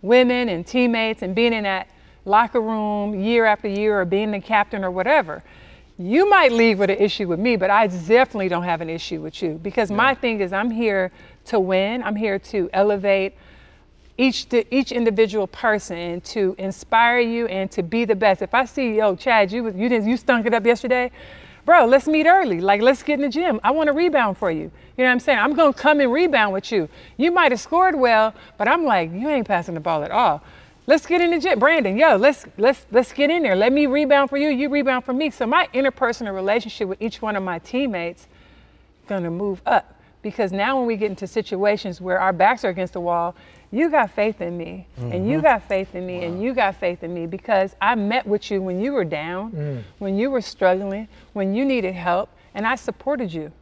[0.00, 1.88] women and teammates and being in that
[2.24, 5.42] locker room year after year or being the captain or whatever.
[5.96, 9.20] You might leave with an issue with me, but I definitely don't have an issue
[9.20, 11.12] with you because my thing is I'm here
[11.46, 12.02] to win.
[12.02, 13.34] I'm here to elevate
[14.18, 18.42] each each individual person to inspire you and to be the best.
[18.42, 21.12] If I see, yo, Chad, you you didn't you stunk it up yesterday,
[21.64, 21.86] bro.
[21.86, 22.60] Let's meet early.
[22.60, 23.60] Like let's get in the gym.
[23.62, 24.72] I want to rebound for you.
[24.96, 25.38] You know what I'm saying?
[25.38, 26.88] I'm gonna come and rebound with you.
[27.18, 30.42] You might have scored well, but I'm like, you ain't passing the ball at all.
[30.86, 31.96] Let's get in the gym, Brandon.
[31.96, 33.56] Yo, let's let's let's get in there.
[33.56, 34.48] Let me rebound for you.
[34.48, 35.30] You rebound for me.
[35.30, 38.28] So my interpersonal relationship with each one of my teammates
[39.06, 39.94] gonna move up
[40.24, 43.34] because now when we get into situations where our backs are against the wall
[43.70, 45.46] you got faith in me and you mm-hmm.
[45.46, 48.62] got faith in me and you got faith in me because i met with you
[48.62, 49.82] when you were down mm.
[49.98, 53.52] when you were struggling when you needed help and i supported you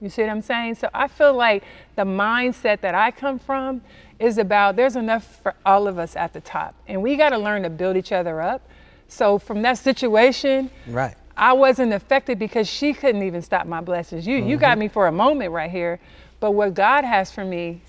[0.00, 1.64] you see what i'm saying so i feel like
[1.96, 3.80] the mindset that i come from
[4.24, 7.38] is about there's enough for all of us at the top and we got to
[7.38, 8.62] learn to build each other up
[9.08, 11.14] so from that situation Right.
[11.36, 14.26] I wasn't affected because she couldn't even stop my blessings.
[14.26, 14.80] You you got mm-hmm.
[14.80, 15.98] me for a moment right here,
[16.40, 17.80] but what God has for me,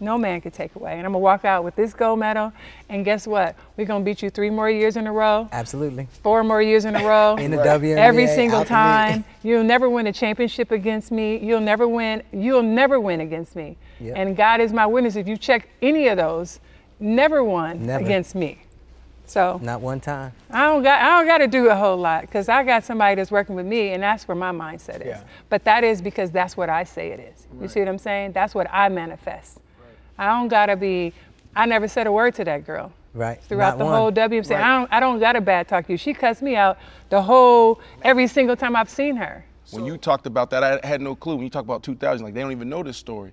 [0.00, 0.92] no man could take away.
[0.92, 2.52] And I'm gonna walk out with this gold medal.
[2.88, 3.56] And guess what?
[3.76, 6.08] We're gonna beat you three more years in a row, Absolutely.
[6.22, 7.36] four more years in a row.
[7.38, 9.24] In the WNBA, Every single out the time.
[9.42, 11.38] You'll never win a championship against me.
[11.38, 12.22] You'll never win.
[12.32, 13.76] You'll never win against me.
[14.00, 14.14] Yep.
[14.16, 15.16] And God is my witness.
[15.16, 16.60] If you check any of those,
[17.00, 18.04] never won Never.
[18.04, 18.58] against me.
[19.26, 20.32] So Not one time.
[20.50, 23.14] I don't got I don't got to do a whole lot because I got somebody
[23.14, 25.06] that's working with me, and that's where my mindset is.
[25.06, 25.24] Yeah.
[25.48, 27.46] But that is because that's what I say it is.
[27.60, 28.32] You see what I'm saying?
[28.32, 29.60] That's what I manifest.
[30.18, 31.12] I don't gotta be.
[31.56, 33.40] I never said a word to that girl Right.
[33.42, 33.94] throughout Not the one.
[33.94, 34.54] whole WMC.
[34.56, 35.96] I don't I don't gotta bad talk you.
[35.96, 36.78] She cussed me out
[37.10, 39.44] the whole every single time I've seen her.
[39.70, 41.36] When you talked about that, I had no clue.
[41.36, 43.32] When you talk about 2000, like they don't even know this story.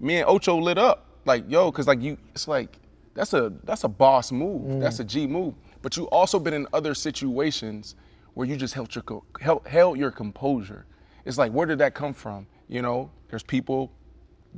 [0.00, 2.78] Me and Ocho lit up, like yo, cause like you, it's like
[3.14, 4.62] that's a that's a boss move.
[4.62, 4.80] Mm.
[4.80, 5.54] That's a G move.
[5.82, 7.94] But you also been in other situations
[8.34, 10.84] where you just held your co- held, held your composure.
[11.24, 12.46] It's like where did that come from?
[12.68, 13.90] You know, there's people.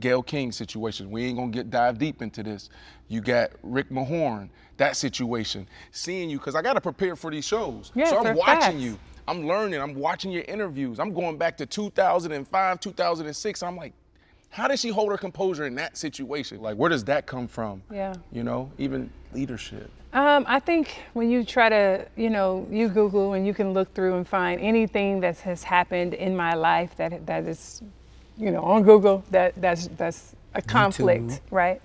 [0.01, 1.11] Gayle King situation.
[1.11, 2.71] We ain't gonna get dive deep into this.
[3.09, 5.67] You got Rick Mahorn, that situation.
[5.91, 7.93] Seeing you, cause I gotta prepare for these shows.
[7.95, 8.77] Yes, so I'm watching facts.
[8.77, 8.99] you.
[9.27, 9.81] I'm learning.
[9.81, 10.99] I'm watching your interviews.
[10.99, 13.63] I'm going back to 2005, 2006.
[13.63, 13.93] I'm like,
[14.51, 16.63] how did she hold her composure in that situation?
[16.63, 17.83] Like, where does that come from?
[17.93, 18.15] Yeah.
[18.33, 19.91] You know, even leadership.
[20.15, 23.93] Um, I think when you try to, you know, you Google and you can look
[23.95, 27.83] through and find anything that has happened in my life that that is,
[28.39, 31.83] you know, on Google that that's that's a conflict, right?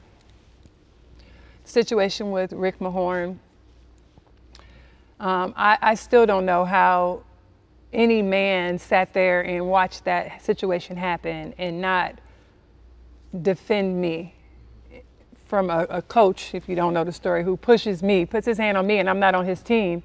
[1.65, 3.37] Situation with Rick Mahorn.
[5.19, 7.23] Um, I, I still don't know how
[7.93, 12.15] any man sat there and watched that situation happen and not
[13.41, 14.33] defend me
[15.45, 18.57] from a, a coach, if you don't know the story, who pushes me, puts his
[18.57, 20.01] hand on me, and I'm not on his team.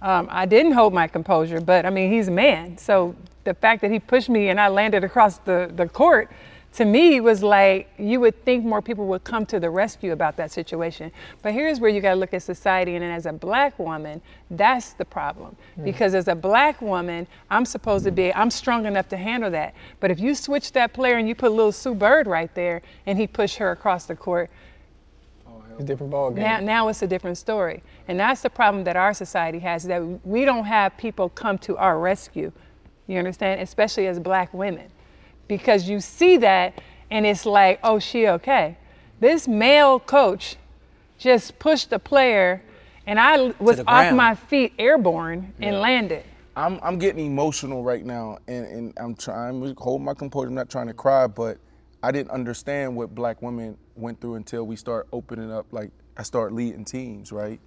[0.00, 2.78] Um, I didn't hold my composure, but I mean, he's a man.
[2.78, 6.30] So the fact that he pushed me and I landed across the, the court,
[6.74, 10.38] to me, was like you would think more people would come to the rescue about
[10.38, 11.12] that situation.
[11.42, 14.22] But here's where you got to look at society, and then as a black woman,
[14.50, 15.54] that's the problem.
[15.78, 15.84] Mm.
[15.84, 19.74] Because as a black woman, I'm supposed to be, I'm strong enough to handle that.
[20.00, 23.18] But if you switch that player and you put little Sue Bird right there, and
[23.18, 24.48] he pushed her across the court,
[25.72, 26.42] It's a different ball game.
[26.42, 27.82] now, now it's a different story.
[28.08, 31.76] And that's the problem that our society has that we don't have people come to
[31.76, 32.50] our rescue.
[33.06, 33.60] You understand?
[33.60, 34.88] Especially as black women.
[35.48, 38.76] Because you see that and it's like, oh, she okay.
[39.20, 40.56] This male coach
[41.18, 42.62] just pushed a player
[43.06, 46.24] and I was off my feet airborne and landed.
[46.54, 50.48] I'm I'm getting emotional right now, and, and I'm trying to hold my composure.
[50.48, 51.58] I'm not trying to cry, but
[52.02, 55.66] I didn't understand what black women went through until we start opening up.
[55.72, 57.58] Like I start leading teams, right?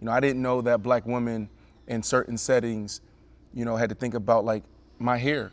[0.00, 1.48] You know, I didn't know that black women
[1.86, 3.02] in certain settings,
[3.52, 4.64] you know, had to think about like
[4.98, 5.52] my hair.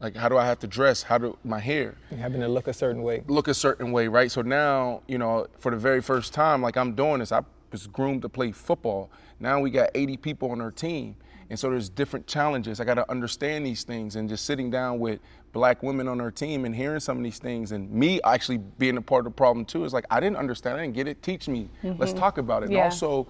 [0.00, 1.02] Like how do I have to dress?
[1.02, 1.94] How do my hair?
[2.16, 3.22] Having to look a certain way.
[3.26, 4.30] Look a certain way, right?
[4.30, 7.42] So now, you know, for the very first time, like I'm doing this, I
[7.72, 9.10] was groomed to play football.
[9.40, 11.16] Now we got 80 people on our team.
[11.48, 12.80] And so there's different challenges.
[12.80, 15.20] I got to understand these things and just sitting down with
[15.52, 18.96] black women on our team and hearing some of these things and me actually being
[18.96, 21.22] a part of the problem too is like I didn't understand, I didn't get it.
[21.22, 21.70] Teach me.
[21.82, 22.00] Mm-hmm.
[22.00, 22.70] Let's talk about it.
[22.70, 22.78] Yeah.
[22.78, 23.28] And also,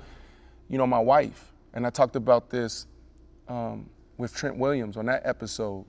[0.68, 2.86] you know, my wife and I talked about this
[3.48, 5.84] um, with Trent Williams on that episode.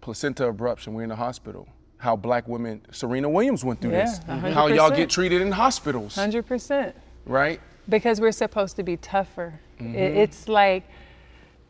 [0.00, 0.88] Placenta abruption.
[0.88, 1.68] We're in the hospital.
[1.98, 4.18] How black women, Serena Williams went through yeah, this.
[4.20, 4.52] 100%.
[4.52, 6.14] How y'all get treated in hospitals.
[6.14, 6.94] Hundred percent.
[7.24, 7.60] Right.
[7.88, 9.58] Because we're supposed to be tougher.
[9.80, 9.94] Mm-hmm.
[9.94, 10.84] It's like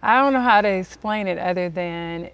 [0.02, 2.30] I don't know how to explain it other than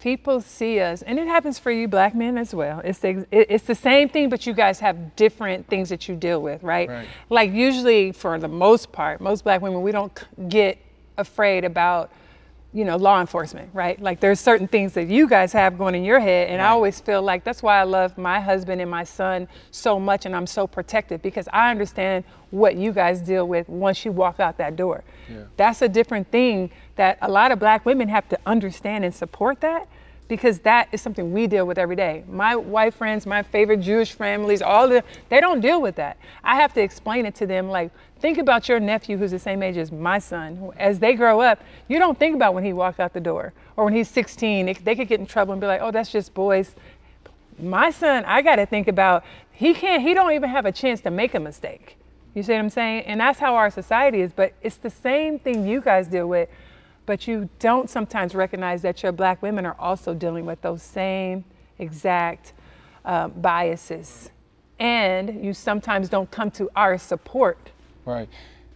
[0.00, 2.80] people see us, and it happens for you black men as well.
[2.84, 6.40] It's the, it's the same thing, but you guys have different things that you deal
[6.40, 6.88] with, right?
[6.88, 7.08] right?
[7.30, 10.78] Like usually, for the most part, most black women, we don't get
[11.18, 12.10] afraid about
[12.72, 13.98] you know, law enforcement, right?
[14.00, 16.48] Like there's certain things that you guys have going in your head.
[16.48, 16.66] And right.
[16.66, 20.26] I always feel like that's why I love my husband and my son so much
[20.26, 24.38] and I'm so protective because I understand what you guys deal with once you walk
[24.38, 25.02] out that door.
[25.30, 25.44] Yeah.
[25.56, 29.60] That's a different thing that a lot of black women have to understand and support
[29.62, 29.88] that
[30.28, 32.22] because that is something we deal with every day.
[32.28, 36.18] My white friends, my favorite Jewish families, all the they don't deal with that.
[36.44, 39.62] I have to explain it to them like think about your nephew who's the same
[39.62, 40.70] age as my son.
[40.76, 43.84] As they grow up, you don't think about when he walks out the door or
[43.84, 46.74] when he's 16, they could get in trouble and be like, "Oh, that's just boys."
[47.58, 51.00] My son, I got to think about he can't he don't even have a chance
[51.00, 51.96] to make a mistake.
[52.34, 53.04] You see what I'm saying?
[53.06, 56.48] And that's how our society is, but it's the same thing you guys deal with
[57.08, 61.42] but you don't sometimes recognize that your black women are also dealing with those same
[61.78, 62.52] exact
[63.06, 64.28] uh, biases.
[64.78, 67.70] And you sometimes don't come to our support.
[68.04, 68.28] Right.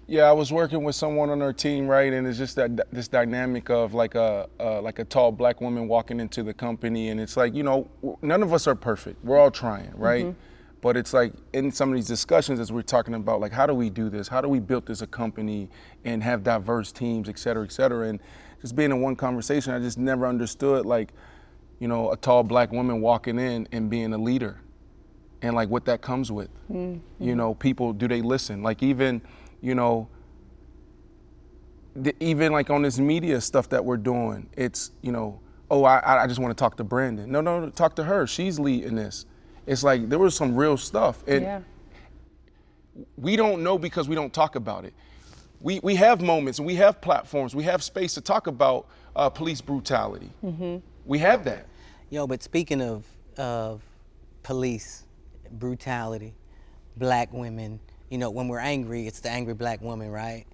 [0.07, 3.07] Yeah, I was working with someone on our team, right, and it's just that this
[3.07, 7.21] dynamic of like a uh, like a tall black woman walking into the company, and
[7.21, 7.87] it's like you know
[8.23, 9.23] none of us are perfect.
[9.23, 10.25] We're all trying, right?
[10.25, 10.52] Mm-hmm.
[10.83, 13.73] But it's like in some of these discussions as we're talking about like how do
[13.73, 14.27] we do this?
[14.27, 15.71] How do we build this a company
[16.05, 18.09] and have diverse teams, et cetera, et cetera.
[18.09, 18.21] And
[18.61, 21.13] just being in one conversation, I just never understood like,
[21.79, 24.61] you know, a tall black woman walking in and being a leader
[25.41, 26.51] and like what that comes with.
[26.69, 27.25] Mm-hmm.
[27.25, 28.65] You know, people do they listen?
[28.65, 29.23] Like even,
[29.61, 30.09] you know,
[31.95, 35.41] the, even like on this media stuff that we're doing, it's, you know,
[35.71, 37.31] oh, I, I just want to talk to Brandon.
[37.31, 38.27] No, no, talk to her.
[38.27, 39.27] She's leading this
[39.67, 41.23] it's like there was some real stuff.
[41.27, 41.61] And yeah.
[43.17, 44.95] we don't know because we don't talk about it.
[45.61, 49.29] We, we have moments and we have platforms, we have space to talk about uh,
[49.31, 50.31] police brutality.
[50.45, 50.79] Mm-hmm.
[51.05, 51.67] We have that.
[52.11, 53.05] Yo, but speaking of,
[53.37, 53.83] of
[54.43, 55.05] police
[55.53, 56.35] brutality,
[56.97, 60.45] black women, you know, when we're angry, it's the angry black woman, right?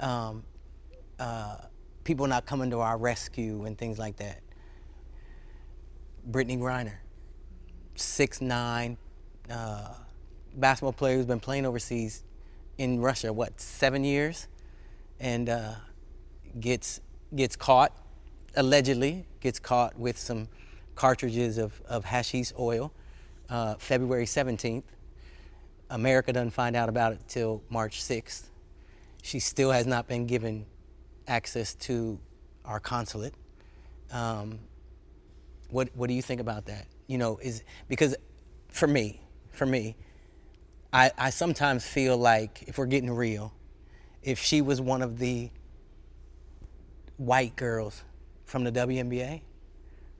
[0.00, 0.42] Um,
[1.18, 1.56] uh,
[2.04, 4.40] people not coming to our rescue and things like that.
[6.24, 6.96] Brittany Griner,
[7.98, 8.96] six nine
[9.50, 9.94] uh,
[10.54, 12.24] basketball player who's been playing overseas
[12.78, 14.48] in Russia, what seven years,
[15.20, 15.74] and uh,
[16.60, 17.00] gets
[17.34, 17.92] gets caught
[18.56, 20.48] allegedly gets caught with some
[20.94, 22.92] cartridges of, of hashish oil
[23.48, 24.82] uh, February 17th.
[25.90, 28.48] America doesn't find out about it till March 6th.
[29.22, 30.66] She still has not been given
[31.26, 32.18] access to
[32.64, 33.34] our consulate.
[34.10, 34.58] Um,
[35.70, 36.86] what, what do you think about that?
[37.08, 38.14] You know, is because
[38.68, 39.96] for me, for me,
[40.92, 43.52] I, I sometimes feel like if we're getting real,
[44.22, 45.50] if she was one of the
[47.16, 48.04] white girls
[48.44, 49.42] from the WNBA,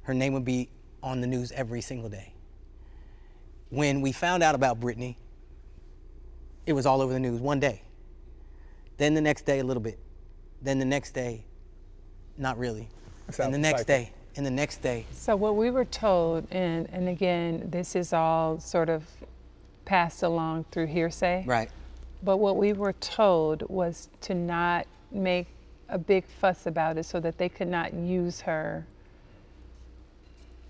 [0.02, 0.70] her name would be
[1.02, 2.32] on the news every single day.
[3.70, 5.16] When we found out about Brittney,
[6.66, 7.82] it was all over the news one day.
[8.96, 9.98] Then the next day, a little bit.
[10.60, 11.44] Then the next day,
[12.36, 12.88] not really.
[13.38, 15.04] And the next day, and the next day.
[15.12, 19.04] So what we were told, and, and again, this is all sort of
[19.84, 21.44] passed along through hearsay.
[21.46, 21.70] Right.
[22.22, 25.46] But what we were told was to not make
[25.88, 28.86] a big fuss about it so that they could not use her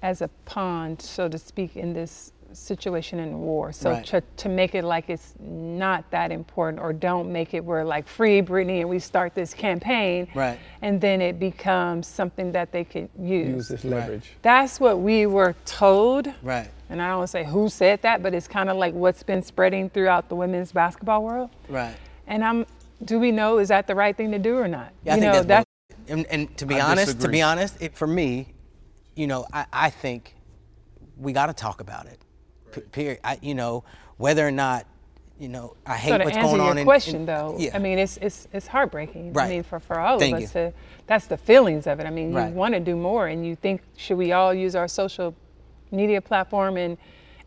[0.01, 3.73] as a pawn, so to speak, in this situation in war.
[3.73, 4.07] So right.
[4.07, 8.09] to, to make it like it's not that important or don't make it where like
[8.09, 10.59] free Brittney and we start this campaign right.
[10.83, 13.49] and then it becomes something that they could use.
[13.49, 14.25] Use this leverage.
[14.25, 14.43] Right.
[14.43, 16.33] That's what we were told.
[16.43, 16.71] Right.
[16.91, 19.91] And I don't say who said that, but it's kind of like what's been spreading
[19.91, 21.51] throughout the women's basketball world.
[21.69, 21.97] Right.
[22.27, 22.67] And I'm
[23.05, 24.93] do we know is that the right thing to do or not?
[25.05, 25.67] Yeah, I you think know, that's,
[26.09, 28.55] and, and to be I honest, to be honest, it, for me,
[29.15, 30.35] you know, I, I think
[31.17, 32.19] we got to talk about it.
[32.93, 33.19] Period.
[33.25, 33.85] I, you know,
[34.17, 34.87] whether or not,
[35.39, 36.79] you know, I hate so to what's answer going your on.
[36.79, 37.75] in- question, in, though, yeah.
[37.75, 39.33] I mean, it's it's it's heartbreaking.
[39.33, 39.47] Right.
[39.47, 40.61] I mean, for, for all Thank of us you.
[40.61, 40.73] to,
[41.07, 42.07] that's the feelings of it.
[42.07, 42.49] I mean, Right.
[42.49, 45.35] you want to do more, and you think should we all use our social
[45.91, 46.99] media platform and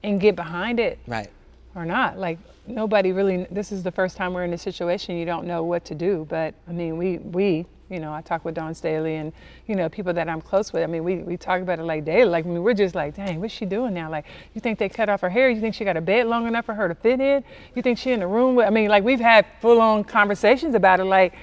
[0.04, 1.30] and get behind it right.
[1.76, 2.18] or not?
[2.18, 3.46] Like nobody really.
[3.52, 5.18] This is the first time we're in a situation.
[5.18, 6.26] You don't know what to do.
[6.30, 7.66] But I mean, we we.
[7.92, 9.34] You know, I talk with Dawn Staley and,
[9.68, 10.82] you know, people that I'm close with.
[10.82, 12.30] I mean, we, we talk about it like daily.
[12.30, 14.10] Like, I mean, we're just like, dang, what's she doing now?
[14.10, 15.50] Like, you think they cut off her hair?
[15.50, 17.44] You think she got a bed long enough for her to fit in?
[17.76, 20.74] You think she in the room with, I mean, like, we've had full on conversations
[20.74, 21.04] about it.
[21.04, 21.34] Like,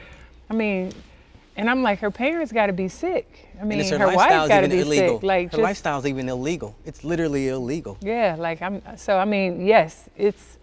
[0.49, 0.93] I mean,
[1.55, 3.49] and I'm like, her parents got to be sick.
[3.61, 5.17] I mean, her, her wife got to even be illegal.
[5.19, 5.23] sick.
[5.25, 6.75] Like, her just, lifestyle's even illegal.
[6.87, 7.99] It's literally illegal.
[8.01, 10.57] yeah, like I'm so I mean, yes, it's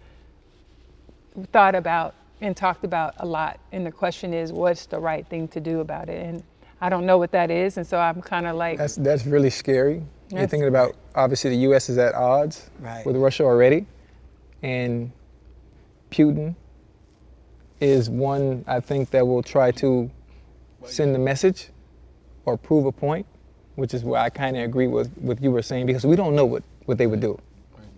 [1.52, 3.58] thought about and talked about a lot.
[3.72, 6.24] And the question is what's the right thing to do about it?
[6.24, 6.42] And
[6.80, 9.50] I don't know what that is, and so I'm kind of like That's that's really
[9.50, 10.02] scary.
[10.30, 11.88] You're thinking about obviously the U.S.
[11.88, 13.06] is at odds Right.
[13.06, 13.86] with Russia already,
[14.62, 15.10] and
[16.10, 16.54] Putin
[17.80, 20.10] is one I think that will try to
[20.84, 21.68] send the message
[22.44, 23.26] or prove a point,
[23.76, 26.34] which is where I kind of agree with what you were saying because we don't
[26.34, 27.38] know what, what they would do.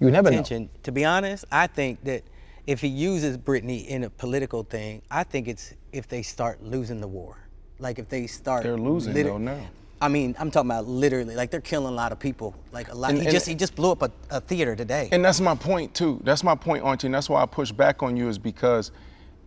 [0.01, 0.43] You never know.
[0.83, 2.23] To be honest, I think that
[2.69, 7.01] if he uses Brittney in a political thing, I think it's if they start losing
[7.01, 7.39] the war.
[7.79, 9.67] Like if they start They're losing, liter- though, now.
[10.03, 11.35] I mean, I'm talking about literally.
[11.35, 12.55] Like they're killing a lot of people.
[12.71, 13.11] Like a lot.
[13.11, 15.09] And- he and- just he just blew up a, a theater today.
[15.13, 16.21] And that's my point too.
[16.25, 17.07] That's my point, Auntie.
[17.07, 18.93] And that's why I push back on you is because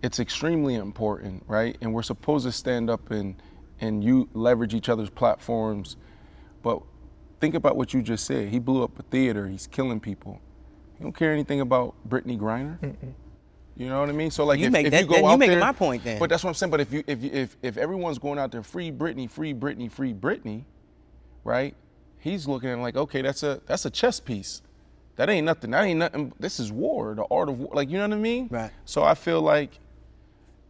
[0.01, 1.77] it's extremely important, right?
[1.79, 3.35] And we're supposed to stand up and
[3.79, 5.95] and you leverage each other's platforms.
[6.63, 6.81] But
[7.39, 8.49] think about what you just said.
[8.49, 9.47] He blew up a theater.
[9.47, 10.41] He's killing people.
[11.01, 12.77] He don't care anything about Brittney Griner.
[13.75, 14.29] You know what I mean?
[14.29, 15.71] So like You if, make if that- you go then you out making there, my
[15.71, 16.19] point then.
[16.19, 16.69] But that's what I'm saying.
[16.69, 19.91] But if you if you, if if everyone's going out there free Brittney, free Brittney,
[19.91, 20.65] free Brittney,
[21.43, 21.73] right?
[22.19, 24.61] He's looking at like, okay, that's a that's a chess piece.
[25.15, 25.71] That ain't nothing.
[25.71, 26.33] That ain't nothing.
[26.39, 27.71] This is war, the art of war.
[27.73, 28.47] Like you know what I mean?
[28.51, 28.69] Right.
[28.85, 29.79] So I feel like,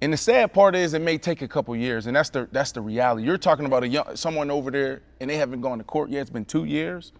[0.02, 2.72] and the sad part is it may take a couple years, and that's the that's
[2.72, 3.26] the reality.
[3.26, 6.22] You're talking about a young someone over there, and they haven't gone to court yet.
[6.22, 7.12] It's been two years,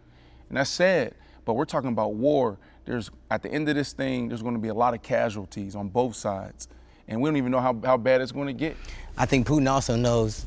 [0.48, 1.16] and that's sad.
[1.44, 2.58] But we're talking about war.
[2.86, 5.76] There's at the end of this thing, there's going to be a lot of casualties
[5.76, 6.68] on both sides,
[7.08, 8.76] and we don't even know how, how bad it's going to get.
[9.18, 10.46] I think Putin also knows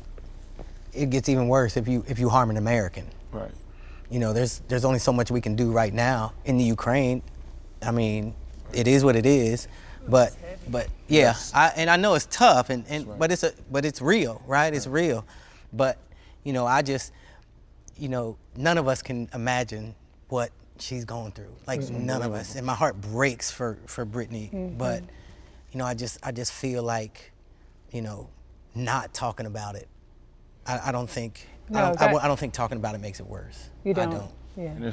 [0.93, 3.07] it gets even worse if you if you harm an American.
[3.31, 3.51] Right.
[4.09, 7.21] You know, there's there's only so much we can do right now in the Ukraine.
[7.81, 8.33] I mean,
[8.73, 9.67] it is what it is.
[10.07, 10.35] But
[10.69, 14.01] but yeah, I, and I know it's tough and, and but it's a but it's
[14.01, 14.73] real, right?
[14.73, 15.25] It's real.
[15.73, 15.97] But
[16.43, 17.11] you know, I just
[17.97, 19.95] you know, none of us can imagine
[20.29, 21.53] what she's going through.
[21.67, 22.55] Like It's none of us.
[22.55, 24.51] And my heart breaks for for Brittney.
[24.51, 24.77] Mhm.
[24.77, 25.03] But
[25.71, 27.31] you know, I just I just feel like,
[27.91, 28.29] you know,
[28.73, 29.87] not talking about it.
[30.67, 33.01] I, I don't think No, I, don't, that- won't- I don't think talking about it
[33.01, 33.69] makes it worse.
[33.83, 34.09] You I don't.
[34.11, 34.31] don't.
[34.57, 34.91] Yeah.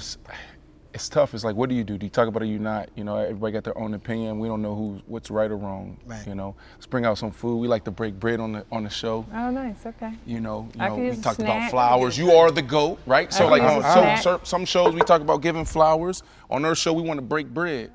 [0.92, 1.35] And it's it's tough.
[1.35, 1.98] It's like, what do you do?
[1.98, 2.88] Do you talk about it or you not?
[2.94, 4.38] You know, everybody got their own opinion.
[4.38, 5.96] We don't know who's what's right or wrong.
[6.07, 6.26] Right.
[6.26, 7.59] You know, let's bring out some food.
[7.59, 9.26] We like to break bread on the on the show.
[9.35, 9.85] Oh, nice.
[9.85, 10.12] Okay.
[10.26, 12.16] You know, you I know, we use a talked about flowers.
[12.16, 13.33] You are the goat, right?
[13.33, 14.22] So like could on some, snack.
[14.22, 16.22] some some shows we talk about giving flowers.
[16.50, 17.90] On our show we want to break bread.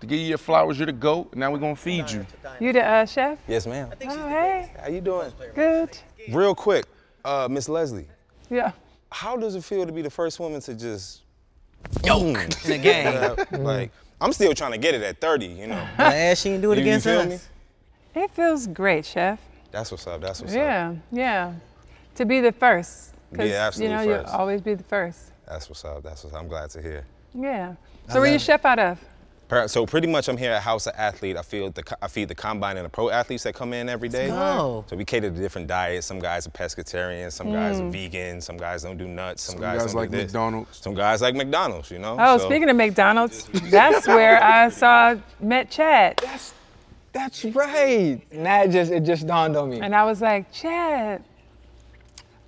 [0.00, 1.34] To give you your flowers, you're the goat.
[1.34, 2.26] Now we're gonna feed you.
[2.58, 3.38] You the uh, chef?
[3.46, 3.90] Yes, ma'am.
[4.06, 4.72] Oh, hey.
[4.80, 5.30] How you doing?
[5.54, 5.98] Good.
[6.30, 6.86] Real quick,
[7.22, 8.08] uh, Miss Leslie.
[8.48, 8.72] Yeah.
[9.12, 11.22] How does it feel to be the first woman to just
[12.04, 13.06] Yoke boom, in the game.
[13.06, 13.62] Mm.
[13.64, 13.90] Like
[14.20, 15.46] I'm still trying to get it at 30.
[15.46, 15.88] You know.
[15.96, 17.28] Glad she didn't do it You- you against feel us.
[17.28, 17.38] me?
[18.22, 19.38] It feels great, chef.
[19.70, 20.20] That's what's up.
[20.20, 20.58] That's what's up.
[20.58, 21.52] Yeah, yeah.
[22.16, 23.14] To be the first.
[23.32, 24.32] Yeah, absolutely You know, first.
[24.32, 25.30] you'll always be the first.
[25.46, 26.02] That's what's up.
[26.02, 26.34] That's what's.
[26.34, 26.42] up.
[26.42, 27.04] I'm glad to hear.
[27.34, 27.74] Yeah.
[28.08, 28.40] So where you it.
[28.40, 28.98] chef out of?
[29.50, 31.36] Per- So pretty much, I'm here at House of Athlete.
[31.36, 33.88] I feed the co- I feed the combine and the pro athletes that come in
[33.88, 34.28] every day.
[34.28, 34.84] go.
[34.88, 36.06] So we cater to different diets.
[36.06, 37.32] Some guys are pescatarian.
[37.32, 37.90] Some guys are Mm.
[37.92, 38.40] vegan.
[38.40, 39.42] Some guys don't do nuts.
[39.42, 40.26] Some, Some guys, guys don't like do this.
[40.32, 40.78] McDonald's.
[40.80, 41.90] Some guys like McDonald's.
[41.90, 42.16] You know.
[42.18, 46.18] Oh, So- speaking of McDonald's, that's where I saw met Chad.
[46.22, 46.54] That's
[47.12, 48.20] that's right.
[48.32, 49.80] Now it just it just dawned on me.
[49.80, 51.24] And I was like, Chad,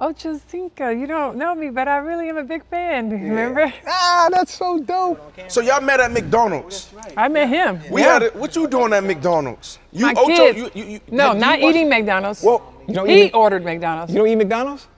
[0.02, 3.08] Ocho Cinco, you don't know me, but I really am a big fan.
[3.08, 3.72] Remember?
[3.86, 5.20] Ah, that's so dope.
[5.46, 6.92] So y'all met at McDonald's.
[7.16, 7.78] I met him.
[7.88, 8.14] We yeah.
[8.14, 8.34] had it.
[8.34, 9.78] What you doing at McDonald's?
[9.92, 10.58] You My Ocho, kids.
[10.58, 12.42] you, you, you, no, you not watched- eating McDonald's.
[12.42, 14.12] Well, you don't he eat ordered McDonald's.
[14.12, 14.88] You don't eat McDonald's?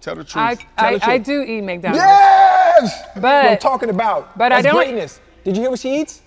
[0.00, 0.44] Tell the truth.
[0.44, 1.98] I, Tell I, the I do eat McDonald's.
[2.04, 3.02] Yes.
[3.16, 4.38] But- what I'm talking about.
[4.38, 5.20] but I That's don't- greatness.
[5.42, 6.22] Did you hear what she eats?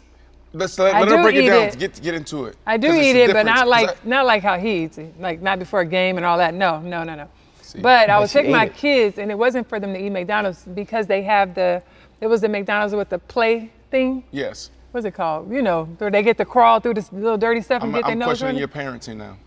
[0.53, 1.61] Let's let, I let her do break it eat down.
[1.69, 1.79] it.
[1.79, 2.57] Get get into it.
[2.67, 3.45] I do 'Cause it's eat the it, but difference.
[3.45, 5.13] not 'Cause like I- not like how he eats it.
[5.21, 6.53] Like not before a game and all that.
[6.53, 7.29] No, no, no, no.
[7.73, 8.75] But I But would she take my it.
[8.75, 11.81] kids, and it wasn't for them to eat McDonald's because they have the.
[12.19, 14.23] It was the McDonald's with the play thing.
[14.31, 14.69] yes.
[14.91, 15.49] What's it called?
[15.49, 18.03] You know, where they get to crawl through this little dirty stuff and I'm, get
[18.07, 18.59] their I'm nose questioning running.
[18.59, 19.37] your parenting now.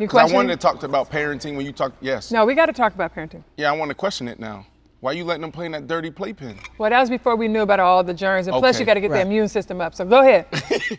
[0.00, 1.92] You 'Cause I wanted to talk about parenting when you talk.
[2.00, 2.32] Yes.
[2.32, 3.44] No, we got to talk about parenting.
[3.56, 4.66] Yeah, I want to question it now.
[5.00, 6.58] Why you letting them play in that dirty playpen?
[6.76, 9.00] Well, that was before we knew about all the germs, and plus you got to
[9.00, 9.18] get Right.
[9.18, 9.94] the immune system up.
[9.94, 10.46] So go ahead.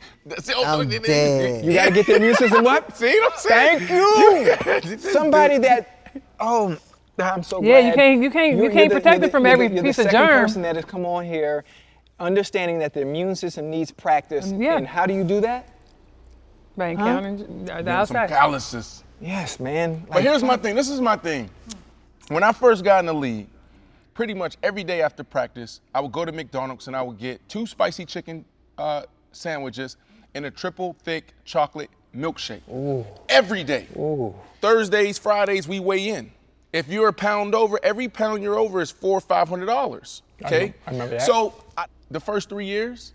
[0.66, 1.66] I'm dead.
[1.66, 2.92] You got to get the immune system up.
[2.96, 3.80] See what I'm saying?
[3.88, 4.98] Thank you.
[5.12, 5.99] Somebody that,
[6.40, 6.78] oh,
[7.18, 7.88] I'm so Yeah, glad.
[7.88, 9.68] you can't- you can't- you You're- can't the- protect you're it the- from you're every
[9.68, 10.42] the- you're piece the of second germ.
[10.42, 11.64] person that has come on here,
[12.20, 14.52] understanding that the immune system needs practice.
[14.56, 14.78] Yeah.
[14.78, 15.68] And how do you do that?
[16.78, 16.92] By Huh?
[16.92, 18.30] encountering the Getting some outside.
[18.30, 19.04] calluses.
[19.20, 20.06] Yes, man.
[20.10, 20.76] But here's my thing.
[20.76, 21.50] This is my thing.
[22.30, 23.48] When I first got in the league,
[24.14, 27.48] pretty much every day after practice, I would go to McDonald's and I would get
[27.50, 28.46] two spicy chicken
[28.78, 29.04] uh,
[29.34, 29.98] sandwiches
[30.36, 33.06] and a triple thick chocolate milkshake.
[33.30, 33.88] Every day.
[34.62, 36.32] Thursdays, Fridays, we weigh in.
[36.72, 40.22] If you're a pound over, every pound you're over is four or five hundred dollars.
[40.44, 40.74] Okay.
[40.86, 41.26] I remember that.
[41.26, 43.14] So I, the first three years,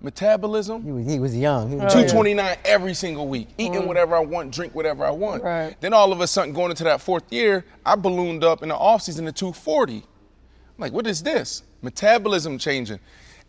[0.00, 0.82] metabolism.
[0.82, 1.68] He was, he was young.
[1.68, 2.08] He was Oh, young.
[2.08, 3.86] 229 every single week, eating mm.
[3.86, 5.42] whatever I want, drink whatever I want.
[5.42, 5.76] Right.
[5.80, 8.74] Then all of a sudden, going into that fourth year, I ballooned up in the
[8.74, 9.96] offseason to 240.
[9.96, 10.02] I'm
[10.78, 11.62] like, what is this?
[11.82, 12.98] Metabolism changing.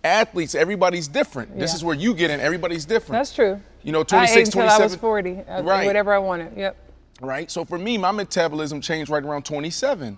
[0.06, 1.58] Athletes, everybody's different.
[1.58, 2.40] This is where you get in.
[2.40, 3.20] Everybody's different.
[3.20, 3.60] That's true.
[3.84, 5.42] You know, I 26, ate until I was 40.
[5.50, 5.86] I- Right.
[5.86, 6.56] Whatever I wanted.
[6.56, 6.76] Yep.
[7.22, 7.50] Right.
[7.50, 10.18] So for me, my metabolism changed right around 27.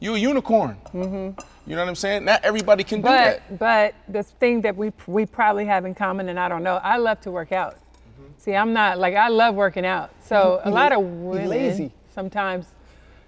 [0.00, 0.76] You a unicorn.
[0.94, 1.40] Mm-hmm.
[1.70, 2.24] You know what I'm saying?
[2.24, 3.58] Not everybody can do that.
[3.58, 6.76] But but the thing that we we probably have in common, and I don't know,
[6.76, 7.74] I love to work out.
[7.74, 8.24] Mm-hmm.
[8.38, 10.10] See, I'm not like I love working out.
[10.24, 11.92] So He- a lot of women lazy.
[12.14, 12.66] sometimes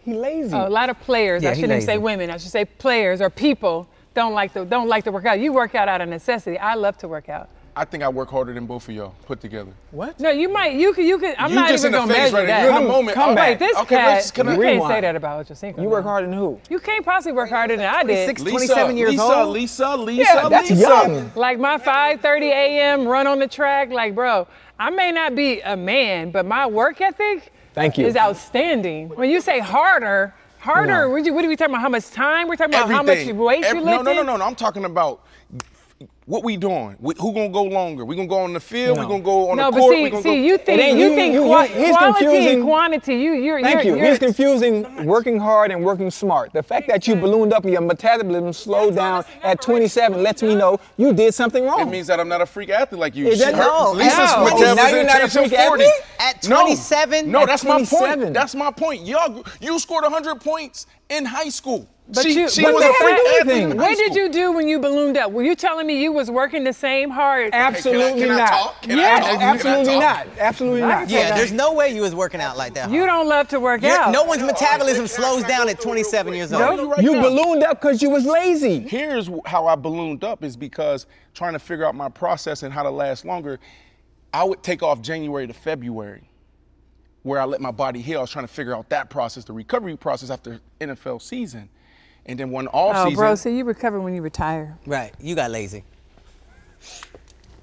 [0.04, 0.56] He lazy.
[0.56, 1.42] a lot of players.
[1.42, 2.30] Yeah, I shouldn't even say women.
[2.30, 3.86] I should say players or people
[4.20, 5.40] don't like to don't like to work out.
[5.40, 6.58] You work out out of necessity.
[6.58, 7.48] I love to work out.
[7.76, 9.70] I think I work harder than both of y'all put together.
[9.92, 10.18] what?
[10.18, 10.74] No, you might.
[10.74, 11.04] You could.
[11.06, 11.34] You could.
[11.38, 12.56] I'm You not just even in the gonna phase measure right now.
[12.56, 12.62] that.
[12.64, 13.14] You're in the Come- moment.
[13.14, 13.48] come All back.
[13.50, 14.06] Wait, this Okay, cat.
[14.08, 14.92] let's- can I- you can't Rewind.
[14.94, 15.80] say that about Ocho Cinco.
[15.82, 16.10] You work now.
[16.10, 16.60] harder than who?
[16.68, 18.24] You can't possibly work harder than I did.
[18.26, 19.48] 26 27 years Lisa, old.
[19.54, 20.82] Lisa, Lisa, Yeah, that's Lisa.
[20.88, 21.30] young.
[21.36, 23.06] Like my 5:30 a.m.
[23.06, 24.46] run on the track, like bro,
[24.78, 28.04] I may not be a man, but my work ethic Thank you.
[28.06, 29.10] is outstanding.
[29.10, 31.08] When you say harder, harder, No.
[31.08, 31.82] what, are we talking about?
[31.82, 32.48] How much time?
[32.48, 34.04] We're talking about how much weight Every- you no, lifted?
[34.04, 34.44] no, no, no, no.
[34.44, 35.22] I'm talking about
[36.26, 36.96] what we doing.
[37.00, 38.04] We, who gonna go longer?
[38.04, 38.96] We gonna go on the field?
[38.98, 39.02] No.
[39.02, 39.94] We gonna go on No, the but court?
[39.96, 40.34] we see, gonna see, go.
[40.34, 43.14] you think you, you- think you- qua- you- he's quality confusing- and quantity.
[43.16, 44.00] You, you're, Thank you're, you.
[44.02, 46.52] You're, He's confusing working hard and working smart.
[46.52, 50.54] The fact that you ballooned up and your metabolism slowed down at 27 lets me
[50.54, 51.80] know you did something wrong.
[51.80, 53.26] It means that I'm not a freak athlete like you.
[53.26, 54.44] Is that- Her- No, Lisa's no.
[54.44, 55.84] metabolism Now you're not a freak 40.
[55.84, 56.04] athlete?
[56.20, 57.30] At 27?
[57.30, 58.32] No, At that's my point.
[58.34, 59.02] That's my point.
[59.06, 61.88] Y'all, you scored 100 points in high school.
[62.12, 64.66] But she, you, she but was the a freak athlete What did you do when
[64.66, 65.30] you ballooned up?
[65.30, 67.50] Were you telling me you was working the same hard?
[67.52, 68.48] Absolutely can I not.
[68.48, 68.82] talk?
[68.82, 69.30] Can I talk?
[69.30, 70.26] Can absolutely not.
[70.38, 71.08] Absolutely not.
[71.08, 72.90] Yeah, there's no way you was working out like that.
[72.90, 74.10] You don't love to work You're- out.
[74.12, 76.76] no one's metabolism slows down at 27 years old.
[76.78, 76.88] No.
[76.88, 77.22] Right you now.
[77.22, 78.80] ballooned up because you was lazy.
[78.80, 82.82] Here's how I ballooned up is because trying to figure out my process and how
[82.82, 83.60] to last longer,
[84.34, 86.28] I would take off January to February,
[87.22, 88.18] where I let my body heal.
[88.18, 91.68] I was trying to figure out that process, the recovery process after NFL season.
[92.26, 93.14] And then one off Oh, season.
[93.20, 94.76] bro, see, you recover when you retire.
[94.86, 95.84] Right, you got lazy.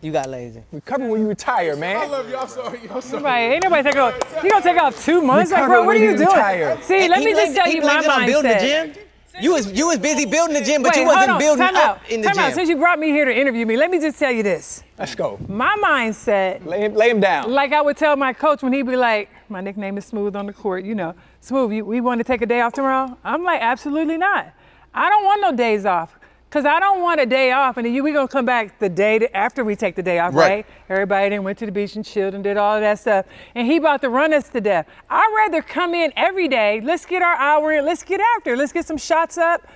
[0.02, 0.62] You got lazy.
[0.72, 1.98] Recover when you retire, man.
[1.98, 4.44] I love y'all so y'all so Nobody, ain't nobody take off.
[4.44, 5.52] You gonna take off two months?
[5.52, 6.28] Like, bro, what are you you doing?
[6.30, 6.78] retire.
[6.84, 8.94] See, And let me just tell you my blamed it on building the mindset.
[8.94, 9.04] gym.
[9.40, 11.40] You was you was busy building the gym, but Wait, you wasn't on.
[11.40, 12.10] building time up out.
[12.12, 12.44] in the time gym.
[12.46, 12.54] out.
[12.54, 14.84] Since you brought me here to interview me, let me just tell you this.
[15.00, 15.40] Let's go.
[15.48, 17.52] My mindset, Lay him, lay him down.
[17.52, 20.46] like I would tell my coach when he'd be like, my nickname is Smooth on
[20.46, 23.18] the court, you know, Smooth, you, we want to take a day off tomorrow?
[23.24, 24.54] I'm like, absolutely not.
[24.94, 26.14] I don't want no days off.
[26.50, 28.88] Cause I don't want a day off, and then you we gonna come back the
[28.88, 30.50] day to- after we take the day off, Right.
[30.50, 30.66] right?
[30.90, 33.68] Everybody then went to the beach and chilled and did all of that stuff, and
[33.68, 34.88] he about to run us to death.
[35.10, 36.80] I'd rather come in every day.
[36.82, 37.86] Let's get our hour in.
[37.86, 38.56] Let's get after.
[38.56, 39.68] Let's get some shots up.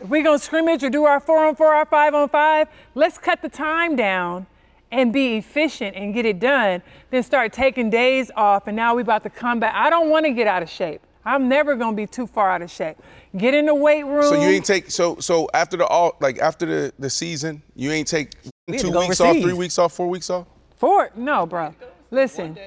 [0.00, 3.18] If we gonna scrimmage or do our four on four, our five on five, let's
[3.18, 4.46] cut the time down
[4.92, 6.82] and be efficient and get it done.
[7.10, 9.74] Then start taking days off, and now we about to come back.
[9.74, 11.00] I don't want to get out of shape.
[11.24, 12.96] I'm never gonna be too far out of shape.
[13.36, 14.22] Get in the weight room.
[14.24, 17.90] So you ain't take so so after the all like after the the season, you
[17.90, 18.32] ain't take
[18.66, 20.46] We two to go weeks off, three weeks off, four weeks off.
[20.78, 21.10] Four?
[21.14, 21.74] No, bro.
[22.10, 22.58] Listen,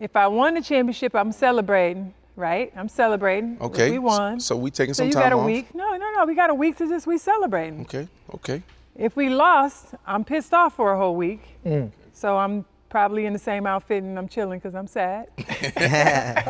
[0.00, 2.72] if I won the championship, I'm celebrating, right?
[2.74, 3.58] I'm celebrating.
[3.60, 3.90] Okay.
[3.90, 4.40] We won.
[4.40, 5.44] So we taking So some you got a off.
[5.44, 5.74] week?
[5.74, 6.24] No, no, no.
[6.24, 7.82] We got a week to just we celebrating.
[7.82, 8.08] Okay.
[8.34, 8.62] Okay.
[8.98, 11.56] If we lost, I'm pissed off for a whole week.
[11.64, 11.92] Mm.
[12.12, 15.28] So I'm probably in the same outfit and I'm chilling because I'm sad.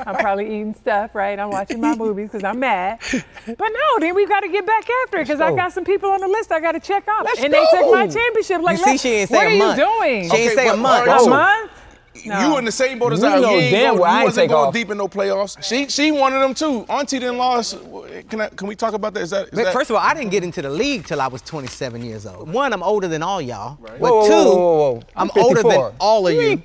[0.07, 1.39] I'm probably eating stuff, right?
[1.39, 3.01] I'm watching my movies because I'm mad.
[3.47, 6.11] But no, then we got to get back after it because I got some people
[6.11, 7.25] on the list I got to check off.
[7.25, 8.63] Let's and they took my championship.
[8.63, 9.79] Like, You see, she ain't what say are a month.
[9.79, 10.31] you doing?
[10.31, 11.07] She ain't say a month.
[11.07, 11.29] a so
[12.15, 12.25] month?
[12.25, 12.59] You No.
[12.59, 13.39] in the same boat as You I.
[13.41, 14.75] know you ain't damn go, well I you ain't wasn't take going off.
[14.75, 15.63] deep in no playoffs.
[15.63, 16.85] She she wanted them too.
[16.89, 17.79] Auntie didn't lost.
[18.29, 19.23] Can I, can we talk about that?
[19.23, 21.21] Is that, is But that first of all, I didn't get into the league till
[21.21, 22.53] I was 27 years old.
[22.53, 23.79] One, I'm older than all y'all.
[23.81, 25.03] But Whoa, whoa, two, whoa, whoa, whoa.
[25.17, 26.41] I'm older than all of you.
[26.41, 26.65] ain't-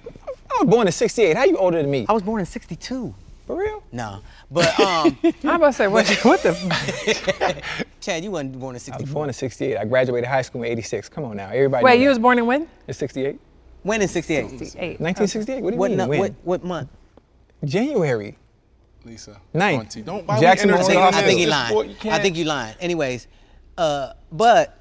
[0.52, 1.36] I was born in 68.
[1.36, 2.06] How you older than me?
[2.08, 3.14] I was born in 62.
[3.48, 3.84] For real?
[3.92, 4.20] No,
[4.50, 6.54] but um, I'm about to say, what, what the?
[8.00, 9.78] Chad, you wasn't born in I was born in 68.
[9.78, 11.10] I graduated high school in 86.
[11.10, 11.50] Come on now.
[11.50, 11.84] Everybody.
[11.84, 12.10] Wait, you that.
[12.10, 12.68] was born in when?
[12.88, 13.38] in 68?
[13.84, 14.50] When in '68?
[14.50, 15.00] 68.
[15.00, 15.62] 1968?
[15.64, 15.98] What do you What, mean?
[15.98, 16.20] no- when?
[16.20, 16.90] what what month?
[17.64, 18.38] January.
[19.06, 19.40] Lisa.
[19.54, 20.04] Ninth.
[20.06, 21.52] Don't why we Jackson I think, Memorial I think he this?
[21.52, 21.96] lying.
[22.10, 22.76] I think you lying.
[22.80, 23.28] Anyways,
[23.78, 24.80] uh, but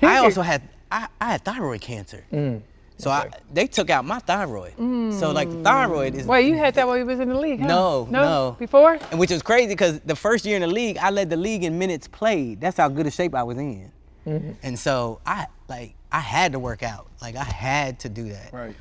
[0.00, 2.24] I also had I, I had thyroid cancer.
[2.32, 2.62] Mm.
[2.96, 4.74] So I, they took out my thyroid.
[5.18, 7.60] So like the thyroid is Wait, you had that while you was in the league?
[7.60, 7.66] Huh?
[7.66, 8.56] No, no.
[8.58, 8.96] Before?
[9.10, 11.64] and which was crazy because the first year in the league, I led the league
[11.64, 12.60] in minutes played.
[12.60, 13.90] That's how good a shape I was in.
[14.26, 14.52] Mm-hmm.
[14.62, 17.08] And so I like I had to work out.
[17.20, 18.52] Like I had to do that.
[18.52, 18.76] Right.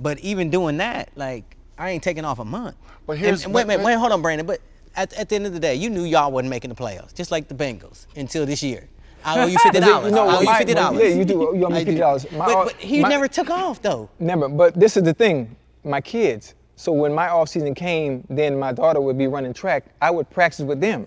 [0.00, 2.74] But even doing that, like I ain't taking off a month.
[3.06, 4.44] But And- here's- and wait, but- wait, wait, hold on, Brandon.
[4.46, 4.60] But
[4.96, 7.30] at, at the end of the day, you knew y'all wasn't making the playoffs, just
[7.30, 8.88] like the Bengals until this year.
[9.24, 10.06] I owe you fifty dollars.
[10.10, 11.00] You know, I owe you fifty dollars.
[11.02, 11.34] Yeah, you do.
[11.56, 12.26] You owe me fifty dollars.
[12.32, 14.10] But, but he never took off though.
[14.18, 14.48] Never.
[14.48, 15.54] But this is the thing.
[15.84, 16.54] My kids.
[16.74, 19.84] So when my off season came, then my daughter would be running track.
[20.00, 21.06] I would practice with them.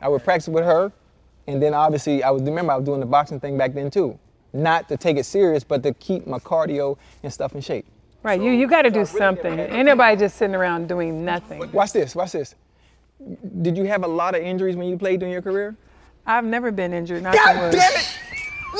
[0.00, 0.90] I would practice with her,
[1.46, 4.18] and then obviously I was remember I was doing the boxing thing back then too.
[4.52, 7.86] Not to take it serious, but to keep my cardio and stuff in shape.
[8.22, 9.58] Right, you, you got to do something.
[9.58, 11.70] Anybody just sitting around doing nothing.
[11.72, 12.14] Watch this.
[12.14, 12.54] Watch this.
[13.62, 15.74] Did you have a lot of injuries when you played during your career?
[16.26, 17.22] I've never been injured.
[17.22, 18.18] Not God damn it!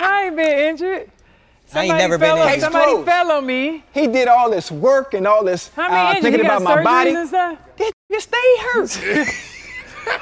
[0.00, 1.10] I ain't been injured.
[1.74, 2.60] I ain't Somebody never been fell on- injured.
[2.62, 3.04] Somebody Close.
[3.04, 3.84] fell on me.
[3.92, 6.76] He did all this work and all this How many uh, thinking You got about
[6.76, 7.14] my surgeries body.
[7.14, 7.58] and stuff?
[7.76, 9.28] This nigga stayed hurt.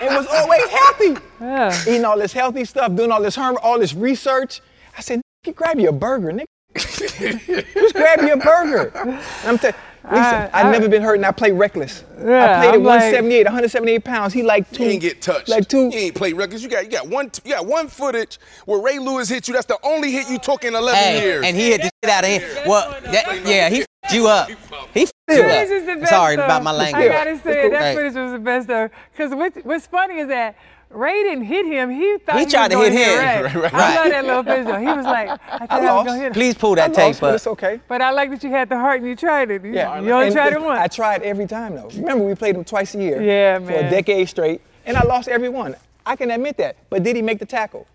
[0.00, 1.16] and was always healthy.
[1.40, 1.82] Yeah.
[1.88, 4.60] Eating all this healthy stuff, doing all this harm, all this research.
[4.96, 6.44] I said, "Nigga, grab you a burger, nigga.
[7.74, 8.92] Just grab you a burger.
[8.96, 12.04] And I'm telling Lisa, I- I've I- never been hurt and I played reckless.
[12.18, 14.32] Yeah, I played I'm at like- 178, 178 pounds.
[14.32, 14.84] He like two.
[14.84, 15.48] You ain't get touched.
[15.48, 15.88] Like two.
[15.88, 16.62] You ain't play records.
[16.62, 19.54] You got you got one you got one footage where Ray Lewis hit you.
[19.54, 21.44] That's the only hit you took in 11 Hey, years.
[21.44, 22.42] and he hit the shit out of him.
[22.68, 24.48] Well, that, yeah, he f***ed you up.
[24.48, 25.70] He f***ed you Footage up.
[25.70, 26.10] is the best.
[26.10, 26.44] Sorry though.
[26.44, 27.04] about my language.
[27.04, 28.88] I gotta say that footage was the best though.
[29.16, 30.56] Cause what, what's funny is that
[30.90, 31.90] Ray didn't hit him.
[31.90, 33.44] He thought He he, tried to was hit him.
[33.44, 33.74] Right, right.
[33.74, 34.64] I love that little picture.
[34.64, 34.78] though.
[34.78, 36.32] He was like, I thought I, was gonna hit him.
[36.32, 37.80] Please pull I that tape lost, but it's okay.
[37.88, 39.64] But I like that you had the heart and you tried it.
[39.64, 40.80] You, Yeah, you only and tried it once.
[40.80, 41.88] I tried every time though.
[41.88, 43.20] Remember, we played him twice a year.
[43.20, 45.74] Yeah, For a decade straight, and I lost every one.
[46.06, 46.76] I can admit that.
[46.88, 47.86] But did he make the tackle?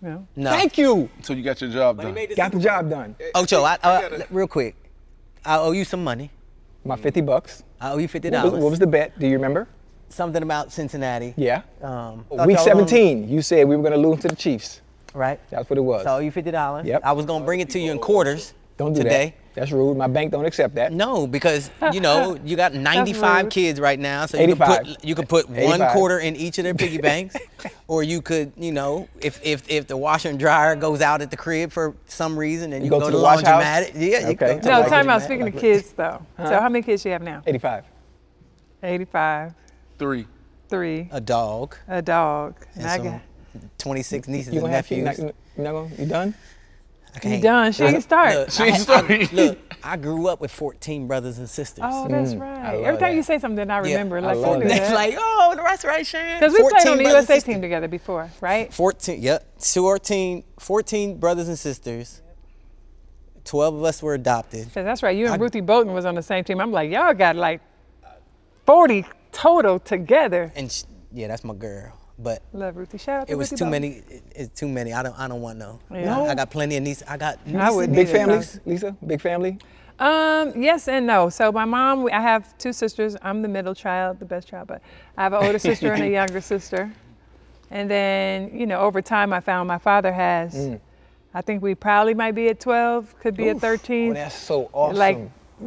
[0.00, 0.26] No.
[0.36, 0.50] No.
[0.50, 1.08] Thank you.
[1.22, 2.14] so you got your job done.
[2.36, 3.16] Got the job done.
[3.34, 4.76] Ocho, I, uh, real quick,
[5.44, 6.30] I owe you some money.
[6.84, 7.62] My 50 bucks.
[7.80, 8.62] I owe you fifty What was, dollars.
[8.64, 9.18] what was the bet?
[9.18, 9.68] Do you remember?
[10.08, 11.34] Something about Cincinnati.
[11.36, 11.62] Yeah.
[11.82, 14.80] Um, Week thought y'all 17, you said we were going to lose to the Chiefs.
[15.12, 15.40] right.
[15.50, 16.04] That's what it was.
[16.04, 16.86] So I owe you fifty dollars.
[16.86, 17.02] Yep.
[17.04, 18.54] I was gonna bring it to you in quarters.
[18.76, 19.34] Don't do today.
[19.36, 19.43] that.
[19.54, 19.96] That's rude.
[19.96, 20.92] My bank don't accept that.
[20.92, 24.84] No, because you know you got 95 kids right now, so you can 85.
[24.86, 25.92] put you can put one 85.
[25.92, 27.36] quarter in each of their piggy banks,
[27.86, 31.30] or you could you know if if if the washer and dryer goes out at
[31.30, 33.62] the crib for some reason, and you, go go to to the the wash house?
[33.62, 33.92] laundromat.
[33.94, 34.34] Yeah, you Okay.
[34.34, 35.20] go to No, the time out.
[35.22, 35.24] laundromat.
[35.24, 36.26] Speaking of kids though.
[36.38, 37.42] So how many kids do you have now?
[37.46, 37.84] 85.
[38.82, 39.54] 85,
[39.98, 40.26] Three.
[40.68, 42.56] three, A dog a dog.
[42.74, 43.20] and And I some got,
[43.78, 45.24] 26 nieces You and gonna have you nephews.
[45.24, 46.34] not, you not gonna, you done?
[47.14, 47.72] I can't- done.
[47.72, 48.34] She ain't start.
[48.34, 49.32] Look, She I, ain't I- start.
[49.32, 51.84] look, I grew up with 14 brothers and sisters.
[51.86, 52.74] oh, that's Mm, right.
[52.74, 53.14] Every time that.
[53.14, 54.18] you say something, I Yeah, remember.
[54.18, 54.78] I like, love who that.
[54.88, 54.94] That?
[54.94, 56.20] like, oh, the restoration.
[56.40, 57.44] Because we played on the brothers USA sisters.
[57.44, 58.72] team together before, right?
[58.74, 59.46] 14, yep.
[59.62, 62.20] 14, 14 brothers and sisters.
[63.44, 64.64] 12 of us were adopted.
[64.72, 65.16] 'Cause that's right.
[65.16, 66.60] You and I- Ruthie Bolton was on the same team.
[66.60, 67.60] I'm like, y'all got like
[68.66, 70.50] 40 total together.
[70.56, 71.92] And sh- yeah, that's my girl.
[72.18, 72.98] But Love Ruthie.
[72.98, 73.82] Shout out to it was Ruthie too Bolton.
[73.82, 73.88] many.
[74.08, 74.92] it- It's too many.
[74.92, 75.18] I don't.
[75.18, 75.80] I don't want no.
[75.92, 76.20] Yeah.
[76.22, 77.02] I got plenty of nieces.
[77.08, 77.44] I got.
[77.46, 78.96] Nieces I wouldn't Big either, families, Lisa?
[79.06, 79.58] Big family?
[79.98, 81.28] Um, yes and no.
[81.28, 83.16] So my mom, I have two sisters.
[83.22, 84.82] I'm the middle child, the best child, but
[85.16, 86.92] I have an older sister and a younger sister.
[87.70, 90.80] And then, you know, over time I found my father has, Mm.
[91.32, 94.10] I think we probably might be at 12, could be at 13.
[94.10, 94.96] Oh, that's so awesome.
[94.96, 95.18] Like,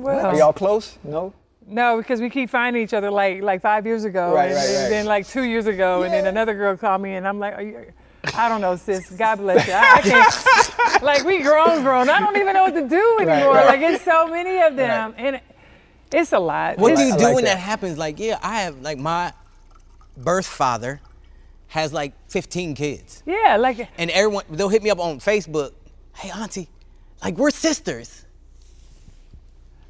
[0.05, 0.97] Are y'all close?
[1.03, 1.33] No?
[1.67, 4.65] No, because we keep finding each other like like five years ago, Right, and, right,
[4.67, 4.89] then- right.
[4.89, 7.61] then like two years ago, and then another girl called me, and I'm like, Are
[7.61, 7.91] you,
[8.35, 9.09] I don't know, sis.
[9.11, 9.73] God bless you.
[9.73, 11.01] I, I can't.
[11.03, 12.09] like we grown, grown.
[12.09, 13.53] I don't even know what to do anymore.
[13.53, 13.67] right.
[13.67, 15.39] Like it's so many of them, and
[16.11, 16.77] it's a lot.
[16.77, 17.55] What do you do like when that.
[17.55, 17.97] that happens?
[17.97, 19.33] Like, yeah, I have like my
[20.17, 20.99] birth father
[21.67, 25.73] has like 15 kids, Yeah, like and everyone they'll hit me up on Facebook.
[26.15, 26.69] Hey, auntie,
[27.23, 28.23] like we're sisters.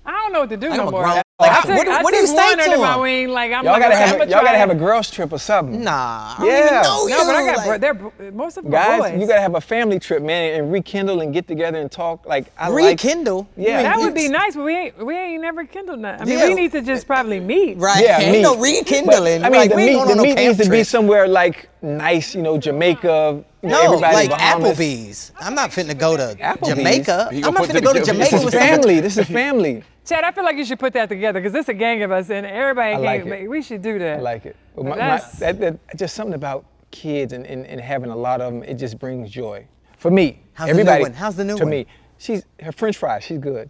[0.05, 1.23] I don't know what to do Like, no I'm a more.
[1.40, 2.78] Grown- I like, I- took- what do- I what do you took say to under
[2.78, 3.02] my him?
[3.02, 3.28] wing.
[3.30, 5.84] Like I'm Y'all like, gotta have a, y'all gotta have a girls trip or something.
[5.84, 6.60] Nah, I don't Yeah.
[6.66, 9.00] even know No, but I you, got like, they're most of them guys.
[9.12, 9.22] Boys.
[9.22, 12.26] You gotta have a family trip, man, and rekindle and get together and talk.
[12.26, 12.84] Like I like.
[12.86, 13.48] rekindle.
[13.56, 13.84] Yeah.
[13.84, 16.22] that would be nice, but we ain't we ain't never kindled nothing.
[16.22, 16.48] I mean, Yeah.
[16.50, 17.78] we need to just probably meet.
[17.78, 18.04] Right.
[18.04, 18.42] Yeah, Ain't meet.
[18.42, 19.42] no rekindling.
[19.42, 21.28] But, I mean, like, the we meet, the no meet camp needs to be somewhere
[21.28, 23.44] like nice, you know, Jamaica.
[23.64, 24.78] You know, No, like Bahamas.
[24.78, 25.32] Applebee's.
[25.40, 26.68] I'm not finna go to Applebee's?
[26.70, 27.30] Jamaica.
[27.32, 28.02] I'm not put finna them go to.
[28.04, 29.00] Jamaica This is with family.
[29.02, 29.84] This is family.
[30.08, 32.30] Chad, I feel like you should put that together because it's a gang of us
[32.30, 33.47] and everybody I can't like it.
[33.49, 34.20] We should do that.
[34.20, 34.55] I like it.
[34.74, 38.39] But my, my, that, that, just something about kids and, and, and having a lot
[38.39, 39.68] of them, it just brings joy.
[39.97, 41.03] For me, How's the new everybody.
[41.03, 41.14] one?
[41.14, 41.72] How's the new to one?
[41.72, 41.88] To me,
[42.20, 43.20] she's her French fry.
[43.20, 43.70] She's good.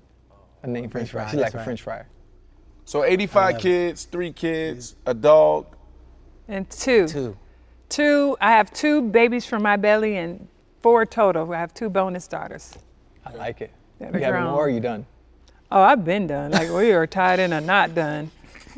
[0.61, 1.23] Her name French fry.
[1.23, 1.65] fry, She's like that's a.
[1.65, 2.05] French fry.
[2.85, 5.65] So 85 kids, three kids, a dog.
[6.47, 7.07] And two.
[7.07, 7.35] Two.
[7.89, 10.47] Two, I have two babies from my belly and
[10.81, 11.51] four total.
[11.51, 12.77] I have two bonus daughters.
[13.25, 13.71] I like it.
[13.99, 14.61] Yeah, you they're having more?
[14.61, 15.05] Or are you done?
[15.71, 16.51] Oh, I've been done.
[16.51, 18.31] Like we are tied in or not done.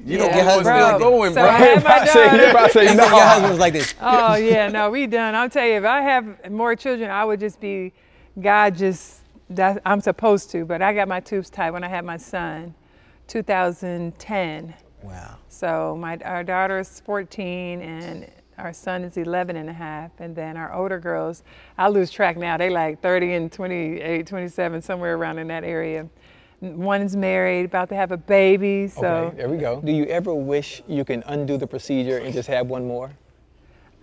[0.05, 0.87] You know Yeah, what's bro.
[0.87, 1.49] still going, So bro.
[1.49, 3.03] I had About to say- daughter- you about to say no.
[3.09, 3.93] your husband was like this.
[4.01, 5.35] Oh yeah, no, we done.
[5.35, 7.91] I'll tell you, if I have more children, I would just be,
[8.41, 9.19] God just,
[9.49, 10.63] that, I'm supposed to.
[10.65, 12.73] But I got my tubes tied when I had my son,
[13.27, 14.73] 2010.
[15.03, 15.35] Wow.
[15.49, 20.11] So my our daughter is 14 and our son is 11 and a half.
[20.19, 21.43] And then our older girls,
[21.77, 22.57] I lose track now.
[22.57, 26.07] They like 30 and 28, 27, somewhere around in that area.
[26.61, 28.87] One's married, about to have a baby.
[28.87, 29.79] So Okay, there we go.
[29.81, 33.11] Do you ever wish you can undo the procedure and just have one more?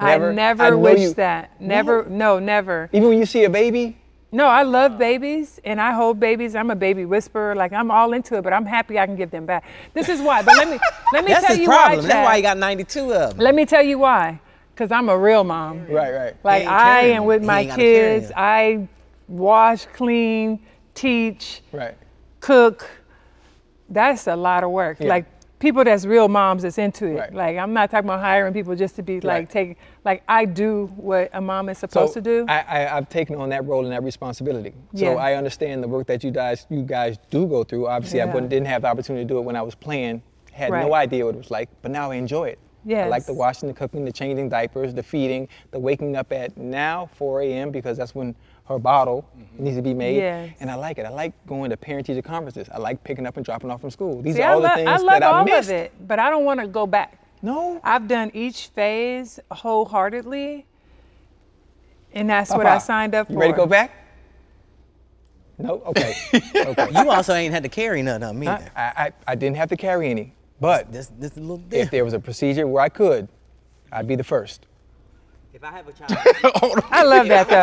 [0.01, 1.61] I never know wish you- that.
[1.61, 2.89] Never, no, never.
[2.93, 3.99] Even when you see a baby?
[4.33, 6.55] No, I love babies and I hold babies.
[6.55, 7.55] I'm a baby whisperer.
[7.55, 9.65] Like I'm all into it, but I'm happy I can give them back.
[9.95, 10.43] This is why.
[10.43, 10.79] But let me
[11.13, 12.01] let me That's tell you problem.
[12.05, 12.09] why.
[12.09, 13.39] That's why he got 92 of them.
[13.39, 14.41] Let me tell you why.
[14.75, 15.87] Cause I'm a real mom.
[15.87, 16.37] Right, right.
[16.45, 18.33] Like I am with my ain't gotta carry kids.
[18.37, 18.89] I
[19.29, 20.59] wash, clean,
[20.95, 21.95] teach, Right.
[22.47, 22.89] Cook.
[23.89, 24.99] That's a lot of work.
[25.01, 25.09] Yeah.
[25.09, 25.27] Like
[25.59, 27.15] people that's real moms that's into it.
[27.19, 27.35] Right.
[27.35, 29.51] Like I'm not talking about hiring people just to be like Right.
[29.51, 32.47] take like I do what a mom is supposed so to do.
[32.49, 34.75] I, I, I've taken on that role and that responsibility.
[34.93, 35.15] Yeah.
[35.15, 37.89] So I understand the work that you guys you guys do go through.
[37.89, 38.33] Obviously, I Yeah.
[38.35, 40.23] wouldn't, didn't have the opportunity to do it when I was playing.
[40.53, 42.59] Had no idea what it was like, but now I enjoy it.
[42.89, 46.57] I like the washing, the cooking, the changing diapers, the feeding, the waking up at
[46.57, 47.71] now 4 a.m.
[47.73, 48.33] because that's when
[48.69, 49.65] her bottle mm-hmm.
[49.65, 50.17] needs to be made.
[50.17, 50.57] Yes.
[50.61, 51.07] And I like it.
[51.07, 52.69] I like going to parent-teacher conferences.
[52.73, 54.23] I like picking up and dropping off from school.
[54.23, 55.71] These See, are all I, the things I love that I all missed.
[55.71, 57.23] of it, but I don't want to go back.
[57.43, 57.81] No.
[57.85, 60.67] I've done each phase wholeheartedly,
[62.13, 63.35] and that's what I signed up for.
[63.35, 63.93] You ready to go back?
[65.59, 65.83] No.
[65.87, 66.15] Okay.
[66.55, 66.89] okay.
[66.93, 68.47] You also ain't had to carry none of me.
[68.47, 68.71] I, either.
[68.77, 72.05] I, I didn't have to carry any, but This, this is a little if there
[72.05, 73.29] was a procedure where I could,
[73.93, 74.67] I'd be the first.
[75.67, 77.57] If I have a child, I love that though.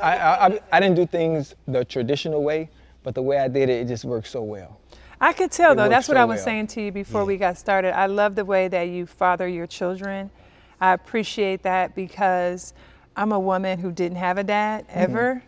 [0.00, 2.70] I, I, I, I didn't do things the traditional way,
[3.02, 4.80] but the way I did it, it just worked so well.
[5.20, 5.82] I could tell It though.
[5.84, 6.44] works That's what so I was well.
[6.44, 7.96] saying to you before we got started.
[7.96, 10.30] I love the way that you father your children.
[10.80, 12.74] I appreciate that because
[13.16, 15.00] I'm a woman who didn't have a dad Mm-hmm.
[15.00, 15.42] ever.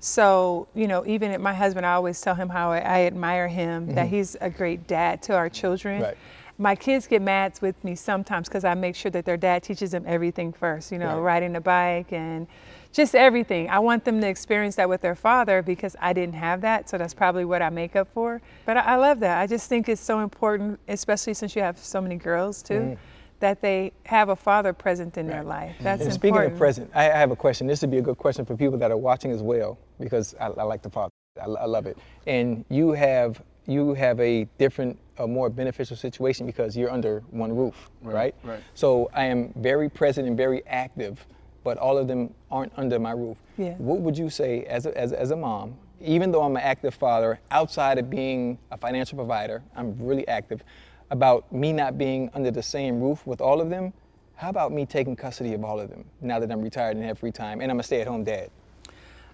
[0.00, 3.46] So, you know, even at my husband, I always tell him how I, I admire
[3.48, 4.14] him, that Mm-hmm.
[4.16, 6.02] he's a great dad to our children.
[6.02, 6.16] Right.
[6.58, 9.90] My kids get mad with me sometimes because I make sure that their dad teaches
[9.90, 11.34] them everything first, you know, Right.
[11.34, 12.46] riding a bike and
[12.92, 13.70] just everything.
[13.70, 16.98] I want them to experience that with their father because I didn't have that, so
[16.98, 18.40] that's probably what I make up for.
[18.66, 19.38] But I, I love that.
[19.38, 22.98] I just think it's so important, especially since you have so many girls too, mm.
[23.40, 25.74] that they have a father present in their life.
[25.80, 26.14] That's And important.
[26.14, 27.66] speaking of present, I, I have a question.
[27.66, 30.48] This would be a good question for people that are watching as well, because I,
[30.48, 31.10] I like the father.
[31.40, 31.96] I, I love it.
[32.26, 37.54] And you have you have a different, a more beneficial situation because you're under one
[37.54, 38.34] roof, right?
[38.42, 38.60] right.
[38.74, 41.24] So I am very present and very active,
[41.64, 43.38] but all of them aren't under my roof.
[43.56, 43.74] Yeah.
[43.78, 46.94] What would you say as a, as, as a mom, even though I'm an active
[46.94, 50.62] father, outside of being a financial provider, I'm really active,
[51.10, 53.92] about me not being under the same roof with all of them?
[54.34, 57.18] How about me taking custody of all of them now that I'm retired and have
[57.18, 58.50] free time and I'm a stay-at-home dad?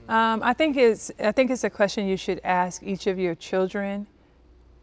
[0.08, 3.34] Um, I think it's I think it's a question you should ask each of your
[3.34, 4.06] children,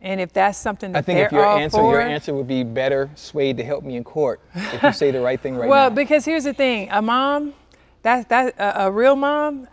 [0.01, 2.63] and if that's something that I think if your answer, for, your answer would be
[2.63, 5.89] better swayed to help me in court if you say the right thing right well,
[5.89, 5.95] now.
[5.95, 7.53] because here's the thing: a mom,
[8.03, 9.67] that that a, a real mom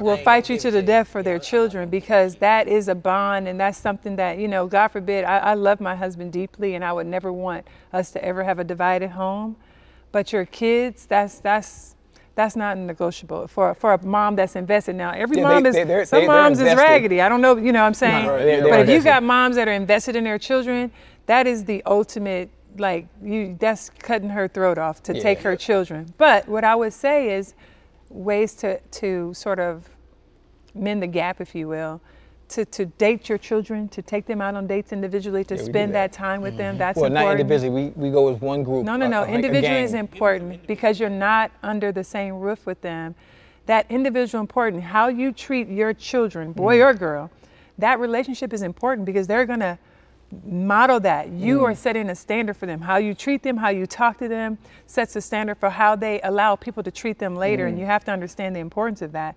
[0.00, 3.60] will fight you to the death for their children because that is a bond and
[3.60, 4.66] that's something that you know.
[4.66, 8.24] God forbid, I, I love my husband deeply, and I would never want us to
[8.24, 9.56] ever have a divided home.
[10.12, 11.96] But your kids, that's that's.
[12.40, 14.94] That's not negotiable for for a mom that's invested.
[14.96, 17.20] Now, every Yeah, mom they- is they- they're- some they- moms is raggedy.
[17.20, 18.24] I don't know, you know what I'm saying.
[18.24, 20.90] No, they're- they're but if you got moms that are invested in their children,
[21.26, 25.50] that is the ultimate like you that's cutting her throat off to take Yeah.
[25.50, 26.14] her children.
[26.16, 27.52] But what I would say is
[28.08, 29.90] ways to to sort of
[30.74, 32.00] mend the gap, if you will,
[32.50, 35.94] to, to date your children, to take them out on dates individually, to Yeah, spend
[35.94, 36.12] that.
[36.12, 36.16] that.
[36.16, 36.76] time with them.
[36.78, 37.92] That's important well, not individually.
[37.96, 38.84] We, we go as one group.
[38.84, 39.22] No, no, no.
[39.22, 39.84] a Individually gang.
[39.84, 43.14] is important because you're not under the same roof with them.
[43.66, 44.82] That individual important.
[44.82, 46.82] How you treat your children, boy Mm-hmm.
[46.88, 47.30] or girl,
[47.78, 49.78] that relationship is important because they're gonna
[50.44, 51.28] model that.
[51.28, 51.64] You Mm.
[51.70, 52.80] are setting a standard for them.
[52.80, 56.20] How you treat them, how you talk to them sets a standard for how they
[56.22, 57.66] allow people to treat them later.
[57.66, 57.80] And Mm.
[57.80, 59.34] you have to understand the importance of that.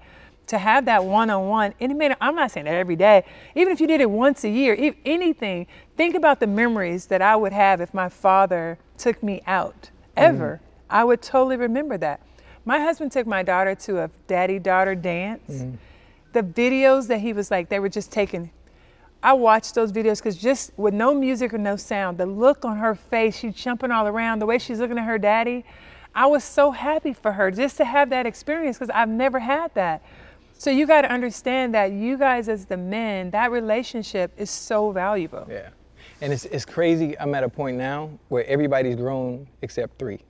[0.48, 3.24] To have that one on one, and it may, I'm not saying that every day,
[3.56, 7.22] even if you did it once a year, if anything, think about the memories that
[7.22, 10.18] I would have if my father took me out mm-hmm.
[10.18, 10.62] ever.
[10.90, 12.20] I would totally remember that.
[12.66, 15.50] My husband took my daughter to a daddy daughter dance.
[15.50, 15.76] Mm-hmm.
[16.34, 18.52] The videos that he was like, they were just taking
[19.24, 22.78] I watched those videos because just with no music or no sound, the look on
[22.78, 25.64] her face, she's jumping all around, the way she's looking at her daddy,
[26.14, 29.74] I was so happy for her just to have that experience because I've never had
[29.76, 30.04] that.
[30.64, 34.92] So you got to understand that you guys as the men, that relationship is so
[34.92, 35.46] valuable.
[35.50, 35.72] Yeah.
[36.22, 37.20] And it's, it's crazy.
[37.20, 40.22] I'm at a point now where everybody's grown except three.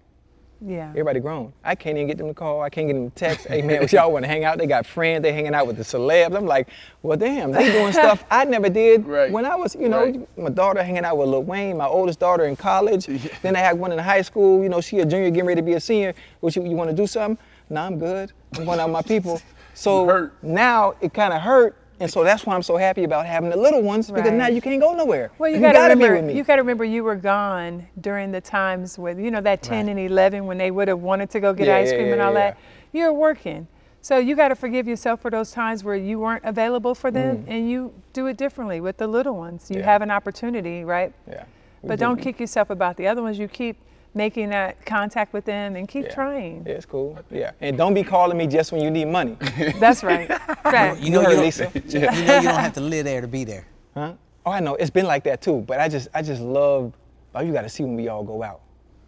[0.59, 0.89] Yeah.
[0.89, 1.53] Everybody grown.
[1.63, 2.61] I can't even get them to call.
[2.61, 3.45] I can't get them to text.
[3.45, 4.57] Hey man, y'all want to hang out?
[4.57, 5.21] They got friends.
[5.21, 6.35] They hanging out with the celebs.
[6.35, 6.67] I'm like,
[7.03, 10.37] well, damn, they doing stuff I never did when I was, you know, Right.
[10.37, 13.05] my daughter hanging out with Lil Wayne, my oldest daughter in college.
[13.43, 14.63] then I had one in high school.
[14.63, 16.15] You know, she a junior, getting ready to be a senior.
[16.39, 17.37] What you, you want to do something?
[17.69, 18.31] Nah, I'm good.
[18.57, 19.39] I'm going out with my people.
[19.73, 21.75] So now it kind of hurt.
[21.99, 24.33] And so that's why I'm so happy about having the little ones because Right.
[24.33, 25.31] now you can't go nowhere.
[25.37, 26.37] Well, you, you gotta, gotta be remember, with me.
[26.37, 29.85] You got to remember you were gone during the times with, you know, that 10
[29.85, 29.91] Right.
[29.91, 32.21] and 11 when they would have wanted to go get Yeah, ice yeah, cream and
[32.21, 32.39] all yeah.
[32.51, 32.57] that.
[32.91, 33.67] You're working.
[34.01, 37.37] So you got to forgive yourself for those times where you weren't available for them
[37.37, 37.43] Mm.
[37.47, 39.69] and you do it differently with the little ones.
[39.71, 39.85] You Yeah.
[39.85, 41.13] have an opportunity, right?
[41.29, 41.43] Yeah.
[41.83, 42.05] We But do.
[42.05, 43.39] don't kick yourself about the other ones.
[43.39, 43.77] You keep
[44.13, 46.13] making that contact with them and keep Yeah.
[46.13, 46.63] trying.
[46.65, 47.17] Yeah, it's cool.
[47.31, 49.37] Yeah, and don't be calling me just when you need money.
[49.79, 50.27] That's right.
[50.63, 50.99] Fact.
[51.01, 51.71] You know heard you don't, Lisa.
[51.87, 53.65] you know you don't have to live there to be there.
[53.93, 54.13] Huh?
[54.45, 54.75] Oh, I know.
[54.75, 55.63] It's been like that too.
[55.67, 56.93] But I just, I just love.
[57.33, 58.61] Oh, you got to see when we all go out.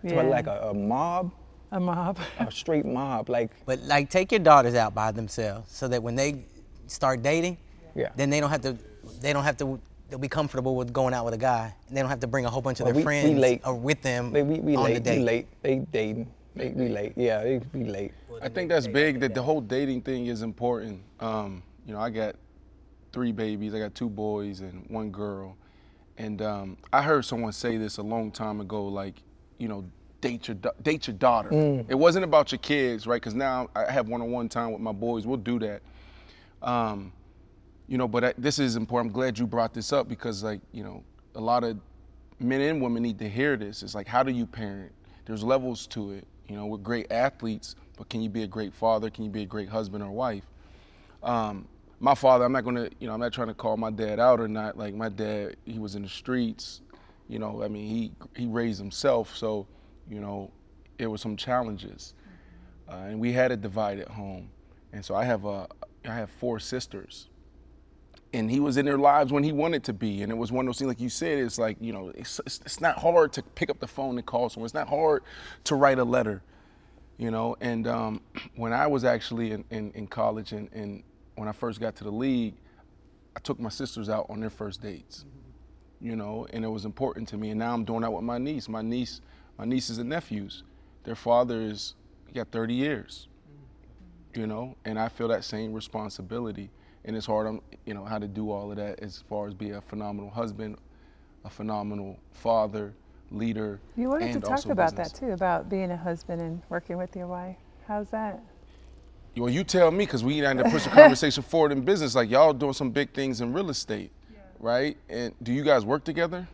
[0.03, 0.21] It's Yeah.
[0.23, 1.31] like a, a mob,
[1.71, 2.17] A mob.
[2.39, 3.29] a straight mob.
[3.29, 6.45] Like, But like, take your daughters out by themselves so that when they
[6.87, 7.57] start dating,
[7.95, 8.09] Yeah.
[8.15, 8.77] then they don't have to,
[9.21, 9.79] they don't have to,
[10.09, 12.45] they'll be comfortable with going out with a guy, and they don't have to bring
[12.45, 13.61] a whole bunch of well, their we, friends we late.
[13.65, 14.93] or with them They, we, we on late.
[14.95, 15.19] the date.
[15.19, 15.47] We late.
[15.61, 16.31] They dating.
[16.55, 17.13] They, we late.
[17.15, 18.13] Yeah, they be late.
[18.41, 19.19] I think that's big.
[19.19, 21.01] That the whole dating thing is important.
[21.19, 22.35] Um, you know, I got
[23.11, 23.73] three babies.
[23.73, 25.57] I got two boys and one girl.
[26.17, 29.15] And um, I heard someone say this a long time ago, like,
[29.57, 29.85] you know,
[30.21, 31.49] date your date your daughter.
[31.49, 31.85] Mm.
[31.89, 33.21] It wasn't about your kids, right?
[33.21, 35.27] Because now I have one-on-one time with my boys.
[35.27, 35.81] We'll do that.
[36.61, 37.11] Um,
[37.87, 39.11] you know, but I, this is important.
[39.11, 41.03] I'm glad you brought this up because, like, you know,
[41.35, 41.77] a lot of
[42.39, 43.83] men and women need to hear this.
[43.83, 44.91] It's like, how do you parent?
[45.25, 46.27] There's levels to it.
[46.47, 49.09] You know, we're great athletes, but can you be a great father?
[49.09, 50.43] Can you be a great husband or wife?
[51.23, 51.67] Um,
[51.99, 54.39] my father, I'm not gonna, you know, I'm not trying to call my dad out
[54.39, 54.77] or not.
[54.77, 56.81] Like my dad, he was in the streets.
[57.27, 59.65] You know, I mean, he he raised himself, so
[60.09, 60.51] you know,
[60.99, 62.13] it was some challenges,
[62.87, 64.49] uh, and we had a divided at home.
[64.93, 65.67] And so I have a,
[66.05, 67.29] I have four sisters,
[68.33, 70.21] and he was in their lives when he wanted to be.
[70.21, 72.41] And it was one of those things, like you said, it's like, you know, it's,
[72.45, 74.65] it's, not hard to pick up the phone and call someone.
[74.65, 75.23] It's not hard
[75.65, 76.41] to write a letter,
[77.17, 77.55] you know.
[77.61, 78.21] And um,
[78.55, 81.03] when I was actually in, in, in college and, and
[81.35, 82.55] when I first got to the league,
[83.35, 85.25] I took my sisters out on their first dates,
[85.99, 87.49] you know, and it was important to me.
[87.49, 88.69] And now I'm doing that with my niece.
[88.69, 89.21] My niece,
[89.57, 90.63] my nieces and nephews,
[91.03, 91.95] their father is,
[92.27, 93.27] he got 30 years,
[94.33, 96.69] you know, and I feel that same responsibility.
[97.05, 99.53] And it's hard, on, you know, how to do all of that as far as
[99.53, 100.77] be a phenomenal husband,
[101.43, 102.93] a phenomenal father,
[103.31, 103.79] leader.
[103.95, 105.11] You wanted and to talk about business.
[105.11, 107.55] that too, about being a husband and working with your wife.
[107.87, 108.39] How's that?
[109.37, 112.15] Well, you tell me, because we need to push the conversation forward in business.
[112.15, 114.11] Like y'all doing some big things in real estate,
[114.59, 114.97] right?
[115.09, 116.47] And do you guys work together?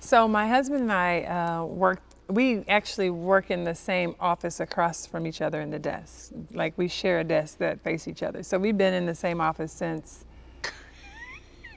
[0.00, 2.00] So my husband and I uh, work.
[2.28, 6.32] We actually work in the same office across from each other in the desk.
[6.52, 8.42] Like we share a desk that face each other.
[8.42, 10.24] So we've been in the same office since.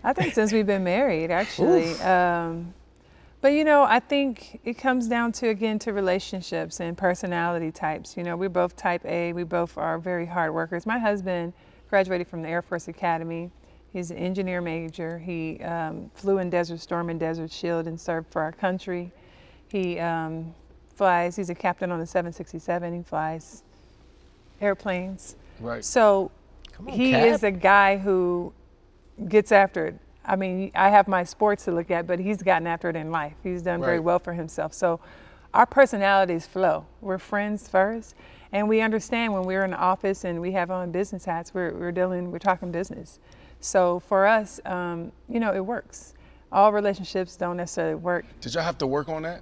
[0.03, 1.93] I think since we've been married, actually.
[2.01, 2.73] Um,
[3.41, 8.15] but you know, I think it comes down to again to relationships and personality types.
[8.15, 9.33] You know, we're both type A.
[9.33, 10.85] We both are very hard workers.
[10.85, 11.53] My husband
[11.89, 13.49] graduated from the Air Force Academy.
[13.93, 15.17] He's an engineer major.
[15.17, 19.11] He um, flew in Desert Storm and Desert Shield and served for our country.
[19.71, 20.53] He um,
[20.95, 21.35] flies.
[21.35, 22.93] He's a captain on the 767.
[22.93, 23.63] He flies
[24.59, 25.35] airplanes.
[25.59, 25.83] Right.
[25.83, 26.31] So
[26.79, 27.25] on, he Cap.
[27.25, 28.53] is a guy who
[29.27, 29.95] gets after it.
[30.25, 33.11] I mean, I have my sports to look at, but he's gotten after it in
[33.11, 33.33] life.
[33.41, 34.73] He's done very well for himself.
[34.73, 34.99] So
[35.53, 36.85] our personalities flow.
[37.01, 38.15] We're friends first,
[38.51, 41.73] and we understand when we're in the office and we have on business hats, we're,
[41.73, 43.19] we're dealing, we're talking business.
[43.61, 46.13] So for us, um, you know, it works.
[46.51, 48.25] All relationships don't necessarily work.
[48.41, 49.41] Did y'all have to work on that?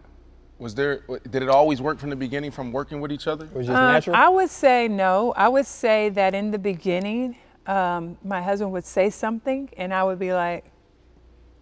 [0.60, 1.02] Was there?
[1.30, 3.48] Did it always work from the beginning, from working with each other?
[3.54, 5.34] Was just Um, I would say no.
[5.38, 10.04] I would say that in the beginning, um, my husband would say something, and I
[10.04, 10.66] would be like,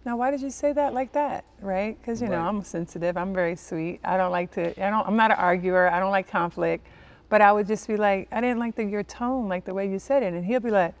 [0.04, 1.96] Now, why did you say that like that, right?
[2.00, 3.16] Because you know I'm sensitive.
[3.16, 4.00] I'm very sweet.
[4.02, 4.70] I don't like to.
[4.84, 5.06] I don't.
[5.06, 5.88] I'm not an arguer.
[5.88, 6.84] I don't like conflict.
[7.28, 9.88] But I would just be like, I didn't like the, your tone, like the way
[9.88, 10.94] you said it, and he'll be like,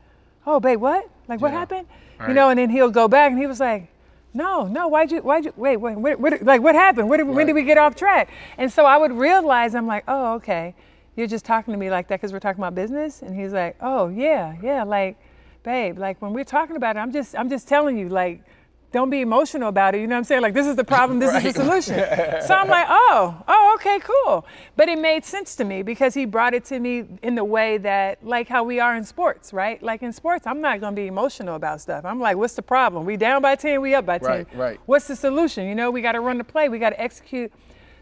[0.46, 1.08] Oh, babe, what?
[1.26, 1.58] Like what Yeah.
[1.58, 1.86] happened?
[2.20, 2.34] You Right.
[2.34, 3.88] know, and then he'll go back and he was like,
[4.34, 4.88] No, no.
[4.88, 5.18] Why'd you?
[5.20, 5.52] Why'd you?
[5.56, 5.96] Wait, wait.
[5.96, 6.20] What?
[6.20, 7.08] what like what happened?
[7.08, 8.28] What, did- when did we get off track?
[8.56, 10.74] And so I would realize I'm like, Oh, okay.
[11.16, 13.22] You're just talking to me like that because we're talking about business.
[13.22, 14.84] And he's like, Oh, yeah, yeah.
[14.84, 15.16] Like,
[15.64, 18.42] babe, like when we're talking about it, I'm just, I'm just telling you, like,
[18.90, 20.00] don't be emotional about it.
[20.00, 20.42] You know what I'm saying?
[20.42, 21.94] Like, this is the problem, this is the solution.
[22.46, 24.46] so I'm like, oh, oh, okay, cool.
[24.76, 27.78] But it made sense to me because he brought it to me in the way
[27.78, 29.82] that, like how we are in sports, right?
[29.82, 32.04] Like in sports, I'm not gonna be emotional about stuff.
[32.04, 33.04] I'm like, what's the problem?
[33.04, 34.28] We down by 10, we up by 10.
[34.28, 34.80] Right, right.
[34.86, 35.66] What's the solution?
[35.66, 37.52] You know, we gotta run the play, we gotta execute.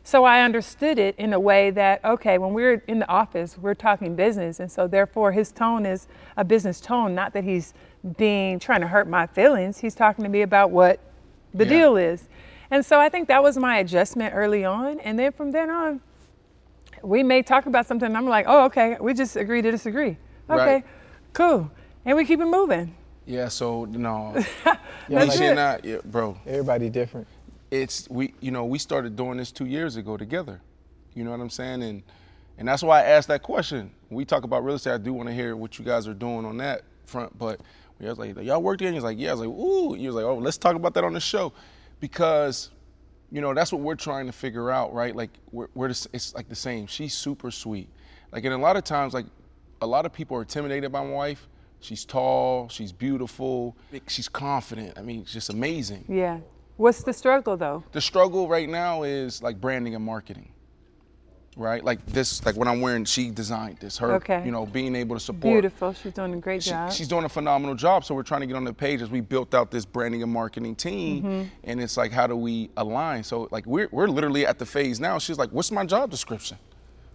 [0.04, 3.74] So I understood it in a way that, okay, when we're in the office, we're
[3.74, 4.60] talking business.
[4.60, 6.06] And so therefore his tone is
[6.36, 7.74] a business tone, not that he's
[8.16, 9.78] being trying to hurt my feelings.
[9.78, 11.00] He's talking to me about what
[11.54, 11.70] the Yeah.
[11.70, 12.28] deal is.
[12.70, 15.00] And so I think that was my adjustment early on.
[15.00, 16.00] And then from then on,
[17.02, 18.06] we may talk about something.
[18.06, 20.16] And I'm like, oh, okay, we just agree to disagree.
[20.50, 20.84] Okay, Right.
[21.32, 21.70] cool.
[22.04, 22.94] And we keep it moving.
[23.24, 24.32] Yeah, so no.
[24.64, 24.78] That's
[25.08, 25.54] we should it.
[25.56, 26.36] not, yeah, bro.
[26.46, 27.26] Everybody different.
[27.70, 30.60] It's we, you know, we started doing this two years ago together.
[31.14, 31.82] You know what I'm saying?
[31.82, 32.02] And
[32.58, 33.90] and that's why I asked that question.
[34.08, 36.14] When we talk about real estate, I do want to hear what you guys are
[36.14, 37.36] doing on that front.
[37.36, 37.60] But
[37.98, 38.94] we was like, y'all work together?
[38.94, 39.30] He's like, yeah.
[39.30, 39.94] I was like, ooh.
[39.94, 41.52] He was like, oh, let's talk about that on the show,
[42.00, 42.70] because
[43.32, 45.14] you know that's what we're trying to figure out, right?
[45.14, 46.86] Like we're, we're the, it's like the same.
[46.86, 47.88] She's super sweet.
[48.32, 49.26] Like and a lot of times, like
[49.80, 51.48] a lot of people are intimidated by my wife.
[51.80, 52.68] She's tall.
[52.68, 53.76] She's beautiful.
[54.08, 54.98] She's confident.
[54.98, 56.04] I mean, it's just amazing.
[56.08, 56.38] Yeah.
[56.76, 57.84] What's the struggle though?
[57.92, 60.50] The struggle right now is like branding and marketing.
[61.58, 61.82] Right?
[61.82, 63.96] Like this, like what I'm wearing, she designed this.
[63.96, 64.42] Her, Okay.
[64.44, 65.54] you know, being able to support.
[65.54, 65.94] Beautiful.
[65.94, 66.92] She's doing a great She- job.
[66.92, 68.04] she's doing a phenomenal job.
[68.04, 70.30] So we're trying to get on the page as we built out this branding and
[70.30, 71.22] marketing team.
[71.22, 71.46] Mhm.
[71.64, 73.24] And it's like, how do we align?
[73.24, 75.18] So like we're we're literally at the phase now.
[75.18, 76.58] She's like, what's my job description?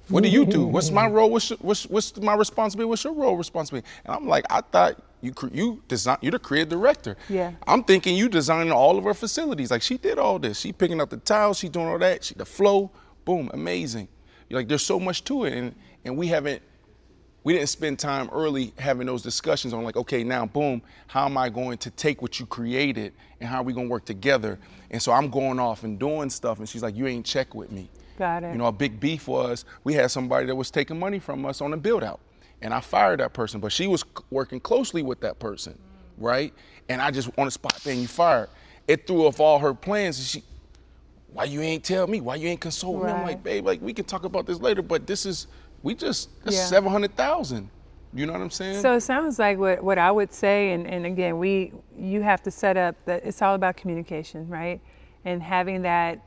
[0.10, 0.66] What do you do?
[0.66, 1.30] What's my role?
[1.30, 2.89] What's, your- what's what's my responsibility?
[2.89, 3.88] What's your role responsibility?
[4.06, 7.16] And I'm like, I thought you you design you're the creative director.
[7.30, 7.52] Yeah.
[7.68, 9.70] I'm thinking you designing all of our facilities.
[9.70, 10.60] Like she did all this.
[10.60, 11.60] She picking up the tiles.
[11.60, 12.24] She doing all that.
[12.24, 12.89] She the flow.
[13.24, 14.08] Boom, amazing.
[14.52, 15.76] Like there's so much to it, and
[16.06, 16.62] and we haven't
[17.43, 21.38] we didn't spend time early having those discussions on like, okay, now boom, how am
[21.38, 24.60] I going to take what you created and how are we gonna work together?
[24.91, 27.72] And so I'm going off and doing stuff, and she's like, you ain't check with
[27.72, 27.89] me.
[28.18, 28.52] Got it.
[28.52, 31.62] You know, a big beef was we had somebody that was taking money from us
[31.62, 32.20] on a build out.
[32.62, 35.78] And I fired that person, but she was working closely with that person,
[36.18, 36.54] right?
[36.89, 38.49] And I just on the spot, bang, you fired.
[38.88, 40.43] It threw off all her plans and she,
[41.34, 42.22] why you ain't tell me?
[42.22, 43.10] Why you ain't consult me?
[43.10, 45.48] I'm like, babe, like we can talk about this later, but this is,
[45.82, 46.52] we just, Yeah.
[46.66, 47.70] 700,000.
[48.14, 48.82] You know what I'm saying?
[48.82, 52.44] So it sounds like what, what I would say, and, and again, we you have
[52.44, 54.82] to set up that it's all about communication, right?
[55.24, 56.20] And having that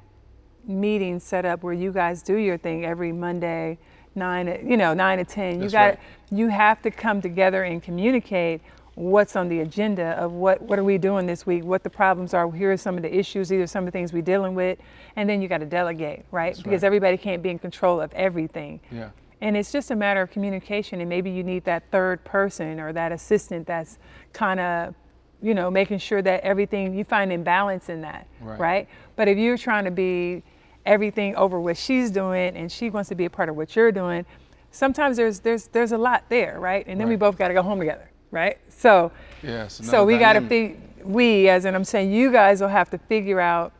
[0.66, 3.76] meeting set up where you guys do your thing every Monday,
[4.14, 5.60] nine, you know, nine to ten.
[5.62, 5.98] You got right.
[6.30, 8.62] you have to come together and communicate
[8.94, 12.32] what's on the agenda of what what are we doing this week, what the problems
[12.34, 12.50] are.
[12.50, 13.48] Here are some of the issues.
[13.48, 14.78] These are some of the things we're dealing with,
[15.16, 16.56] and then you got to delegate, right?
[16.56, 16.86] because right.
[16.86, 18.80] everybody can't be in control of everything.
[18.90, 19.10] yeah.
[19.40, 22.92] And it's just a matter of communication, and maybe you need that third person or
[22.94, 23.98] that assistant that's
[24.32, 24.94] kind of,
[25.42, 28.58] you know, making sure that everything you find in balance in that, Right.
[28.58, 28.88] right.
[29.16, 30.42] But if you're trying to be
[30.86, 33.92] everything over what she's doing and she wants to be a part of what you're
[33.92, 34.24] doing,
[34.70, 36.86] sometimes there's there's there's a lot there, right?
[36.86, 38.58] And then we both got to go home together, right?
[38.68, 39.12] So,
[39.42, 42.90] Yeah, so we got to fig- we as in I'm saying you guys will have
[42.90, 43.72] to figure out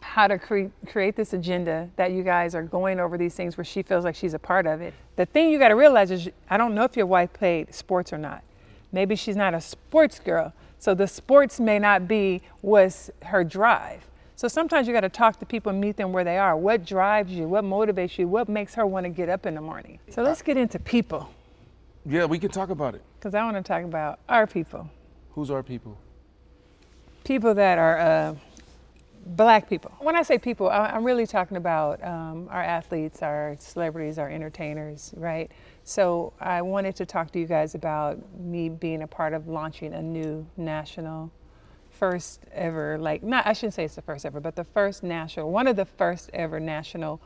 [0.00, 3.64] how to cre- create this agenda that you guys are going over these things where
[3.64, 4.92] she feels like she's a part of it.
[5.16, 8.12] The thing you got to realize is I don't know if your wife played sports
[8.12, 8.42] or not.
[8.92, 10.52] Maybe she's not a sports girl.
[10.78, 14.06] So the sports may not be was her drive.
[14.34, 16.56] So sometimes you got to talk to people and meet them where they are.
[16.56, 17.46] What drives you?
[17.46, 18.26] What motivates you?
[18.26, 19.98] What makes her want to get up in the morning?
[20.08, 21.28] So let's get into people
[22.06, 23.02] Yeah, we can talk about it.
[23.18, 24.88] because I want to talk about our people.
[25.32, 25.98] Who's our people?
[27.22, 28.34] people that are uh,
[29.26, 29.92] black people.
[30.00, 34.28] When I say people, I- I'm really talking about um, our athletes, our celebrities, our
[34.28, 35.52] entertainers, right?
[35.84, 39.92] So I wanted to talk to you guys about me being a part of launching
[39.92, 41.30] a new national,
[41.90, 45.50] first ever, like, not, I shouldn't say it's the first ever, but the first national,
[45.52, 47.20] one of the first ever national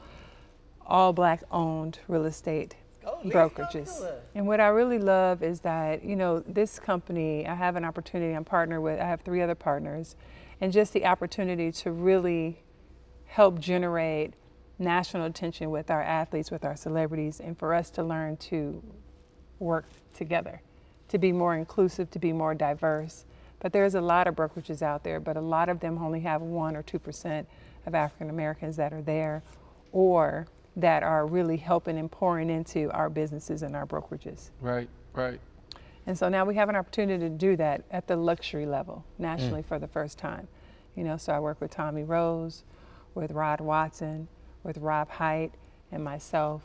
[0.86, 2.74] all black owned real estate
[3.24, 4.10] brokerages.
[4.34, 8.32] And what I really love is that, you know, this company, I have an opportunity,
[8.34, 10.16] I'm partnered with, I have three other partners,
[10.60, 12.62] and just the opportunity to really
[13.26, 14.34] help generate
[14.78, 18.82] national attention with our athletes, with our celebrities, and for us to learn to
[19.58, 20.60] work together,
[21.08, 23.24] to be more inclusive, to be more diverse.
[23.60, 26.42] But there's a lot of brokerages out there, but a lot of them only have
[26.42, 27.48] one or two percent
[27.86, 29.42] of African Americans that are there,
[29.92, 30.46] or
[30.76, 34.50] that are really helping and pouring into our businesses and our brokerages.
[34.60, 35.40] Right, right.
[36.06, 39.62] And so now we have an opportunity to do that at the luxury level nationally
[39.62, 39.66] Mm.
[39.66, 40.48] for the first time.
[40.96, 42.64] You know, so I work with Tommy Rose,
[43.14, 44.28] with Rod Watson,
[44.62, 45.52] with Rob Height,
[45.92, 46.62] and myself,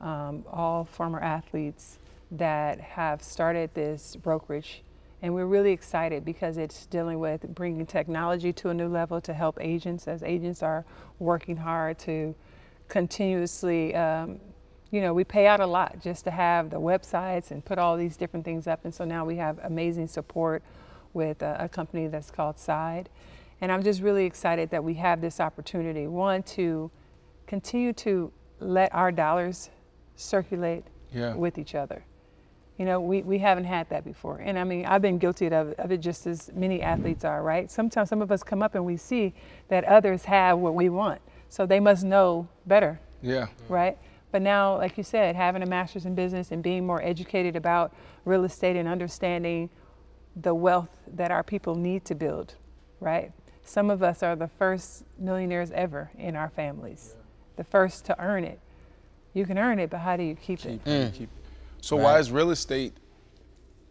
[0.00, 1.98] um, all former athletes
[2.30, 4.82] that have started this brokerage.
[5.22, 9.32] And we're really excited because it's dealing with bringing technology to a new level to
[9.32, 10.84] help agents as agents are
[11.20, 12.34] working hard to
[12.92, 14.38] continuously um,
[14.90, 17.96] you know, we pay out a lot just to have the websites and put all
[17.96, 18.84] these different things up.
[18.84, 20.62] And so now we have amazing support
[21.14, 23.08] with a, a company that's called Side.
[23.62, 26.90] And I'm just really excited that we have this opportunity, one, to
[27.46, 28.30] continue to
[28.60, 29.70] let our dollars
[30.14, 31.34] circulate Yeah.
[31.34, 32.04] with each other.
[32.76, 34.42] You know, we, we haven't had that before.
[34.44, 37.70] And I mean, I've been guilty of, of it just as many athletes are, right?
[37.70, 39.32] Sometimes some of us come up and we see
[39.68, 41.22] that others have what we want.
[41.52, 43.48] So they must know better Yeah.
[43.68, 43.98] right?
[44.30, 47.92] But now, like you said, having a master's in business and being more educated about
[48.24, 49.68] real estate and understanding
[50.34, 52.54] the wealth that our people need to build,
[53.00, 53.32] right?
[53.64, 57.16] Some of us are the first millionaires ever in our families,
[57.56, 58.58] the first to earn it.
[59.34, 60.82] You can earn it, but how do you keep, it?
[60.82, 61.28] Keep- mm.
[61.82, 62.94] So why is real estate?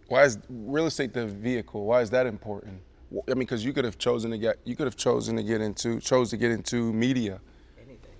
[0.07, 1.85] Why is real estate the vehicle?
[1.85, 2.81] Why is that important?
[3.27, 5.61] I mean, because you could have chosen to get, you could have chosen to get
[5.61, 7.39] into, chose to get into media.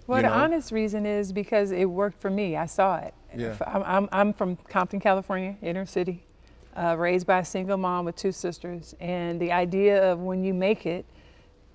[0.08, 2.58] Well, you the honest reason is because it worked for me.
[2.58, 3.14] I saw it.
[3.36, 3.56] Yeah.
[3.66, 6.24] I'm, I'm, I'm from Compton, California, inner city,
[6.76, 8.95] uh, raised by a single mom with two sisters.
[8.99, 11.06] And the idea of when you make it,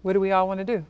[0.03, 0.85] what do we all want to do?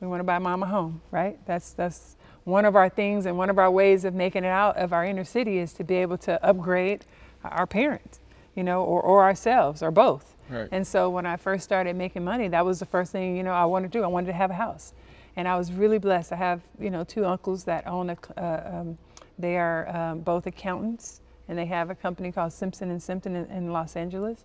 [0.00, 1.38] We want to buy mom a home, right?
[1.46, 4.76] That's, that's one of our things and one of our ways of making it out
[4.76, 7.04] of our inner city is to be able to upgrade
[7.44, 8.20] our parents,
[8.56, 10.34] you know, or, or ourselves, or both.
[10.50, 10.68] Right.
[10.72, 13.52] And so when I first started making money, that was the first thing, you know,
[13.52, 14.04] I wanted to do.
[14.04, 14.92] I wanted to have a house.
[15.36, 16.32] And I was really blessed.
[16.32, 18.98] I have, you know, two uncles that own a, uh, um,
[19.38, 23.46] they are um, both accountants and they have a company called Simpson and Simpson in,
[23.50, 24.44] in Los Angeles.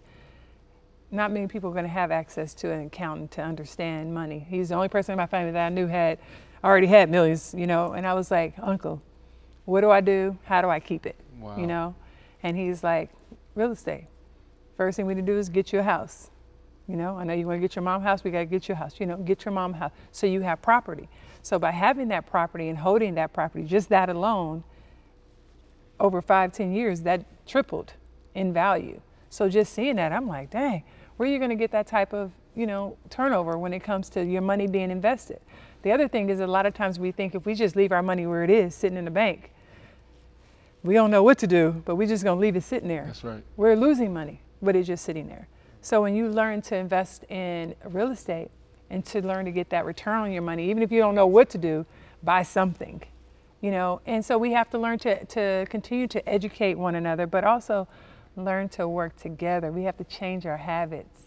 [1.11, 4.45] Not many people are going to have access to an accountant to understand money.
[4.49, 6.19] He's the only person in my family that I knew had
[6.63, 7.93] already had millions, you know.
[7.93, 9.01] And I was like, Uncle,
[9.65, 10.37] what do I do?
[10.43, 11.15] How do I keep it?
[11.39, 11.57] Wow.
[11.57, 11.95] You know?
[12.43, 13.09] And he's like,
[13.55, 14.07] real estate.
[14.75, 16.29] First thing we need to do is get you a house.
[16.87, 18.67] You know, I know you want to get your mom house, we got to get
[18.67, 18.99] your house.
[18.99, 21.09] You know, get your mom house so you have property.
[21.41, 24.63] So by having that property and holding that property, just that alone,
[25.99, 27.93] over five, ten years, that tripled
[28.35, 29.01] in value.
[29.29, 30.83] So just seeing that, I'm like, dang,
[31.17, 34.09] where are you going to get that type of, you know, turnover when it comes
[34.11, 35.41] to your money being invested?
[35.81, 38.03] The other thing is a lot of times we think if we just leave our
[38.03, 39.51] money where it is, sitting in the bank,
[40.83, 43.05] we don't know what to do, but we're just going to leave it sitting there.
[43.07, 43.43] That's right.
[43.57, 45.47] We're losing money, but it's just sitting there.
[45.87, 48.51] So when you learn to invest in real estate
[48.89, 51.27] and to learn to get that return on your money, even if you don't know
[51.27, 51.85] what to do,
[52.21, 53.01] buy something,
[53.61, 54.01] you know.
[54.05, 57.87] And so we have to learn to, to continue to educate one another, but also
[58.35, 59.71] learn to work together.
[59.71, 61.21] We have to change our habits.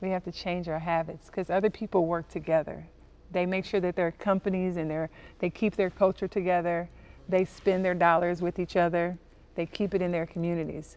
[0.00, 2.86] We have to change our habits because other people work together.
[3.32, 5.10] They make sure that their companies and their
[5.40, 6.88] they keep their culture together.
[7.28, 9.18] They spend their dollars with each other.
[9.56, 10.96] They keep it in their communities.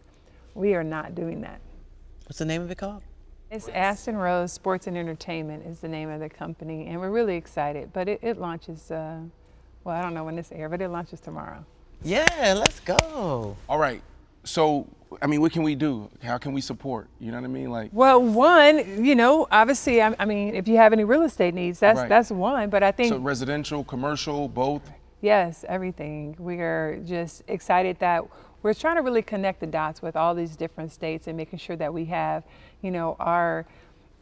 [0.54, 1.60] We are not doing that.
[2.28, 3.02] What's the name of it called?
[3.50, 7.36] It's Aston Rose Sports and Entertainment is the name of the company, and we're really
[7.36, 7.90] excited.
[7.94, 9.20] But it, it launches, uh,
[9.82, 11.64] well, I don't know when this air, but it launches tomorrow.
[12.02, 13.56] Yeah, let's go.
[13.66, 14.02] All right.
[14.44, 14.86] So,
[15.22, 16.10] I mean, what can we do?
[16.22, 17.08] How can we support?
[17.18, 17.70] You know what I mean?
[17.70, 21.54] Like, Well, one, you know, obviously, I, I mean, if you have any real estate
[21.54, 22.10] needs, that's Right.
[22.10, 22.68] that's one.
[22.68, 24.82] But I think so residential, commercial, both.
[25.22, 26.36] Yes, everything.
[26.38, 28.22] We are just excited that
[28.62, 31.76] we're trying to really connect the dots with all these different states and making sure
[31.76, 32.44] that we have,
[32.82, 33.66] you know, our.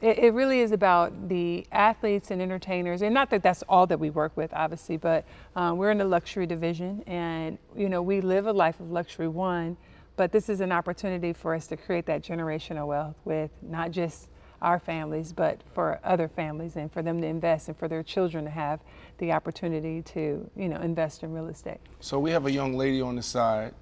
[0.02, 3.98] It, it really is about the athletes and entertainers, and not that that's all that
[3.98, 5.24] we work with, obviously, but
[5.54, 9.28] um, we're in the luxury division, and you know, we live a life of luxury
[9.28, 9.74] one,
[10.16, 14.28] but this is an opportunity for us to create that generational wealth with not just
[14.62, 18.44] our families, but for other families and for them to invest and for their children
[18.44, 18.80] to have
[19.18, 21.78] the opportunity to, you know, invest in real estate.
[22.00, 23.74] So we have a young lady on the side.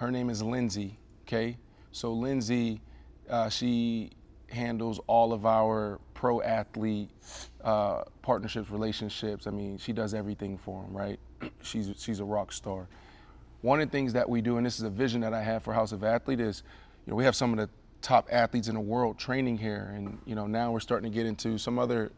[0.00, 0.98] Her name is Lindsay.
[1.24, 1.58] Okay.
[1.92, 2.80] So Lindsay,
[3.28, 4.12] uh, she
[4.48, 7.10] handles all of our pro athlete
[7.62, 9.46] uh, partnerships, relationships.
[9.46, 11.20] I mean, she does everything for them, right?
[11.62, 12.88] she's she's a rock star.
[13.60, 15.64] One of the things that we do, and this is a vision that I have
[15.64, 16.62] for House of Athlete, is
[17.04, 17.68] you know we have some of the
[18.00, 21.26] top athletes in the world training here, and you know now we're starting to get
[21.26, 22.10] into some other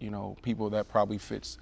[0.00, 1.56] you know people that probably fits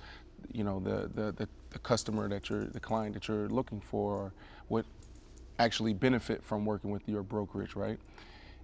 [0.52, 4.14] you know the the, the, the customer that you're the client that you're looking for
[4.14, 4.32] or
[4.68, 4.84] would
[5.58, 7.98] actually benefit from working with your brokerage right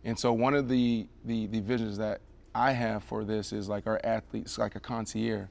[0.05, 2.21] And so one of the, the, the visions that
[2.55, 5.47] I have for this is like our athletes, like a concierge.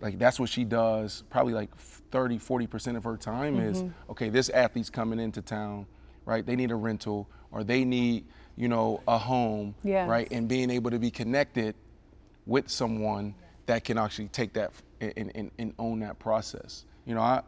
[0.00, 3.68] Like that's what she does probably like 30, 40% of her time mm-hmm.
[3.68, 5.86] is, okay, this athlete's coming into town,
[6.24, 6.44] right?
[6.46, 8.24] They need a rental or they need,
[8.56, 10.08] you know, a home, yes.
[10.08, 10.28] right?
[10.30, 11.74] And being able to be connected
[12.46, 13.34] with someone
[13.66, 16.84] that can actually take that and, and, and own that process.
[17.06, 17.42] You know, I,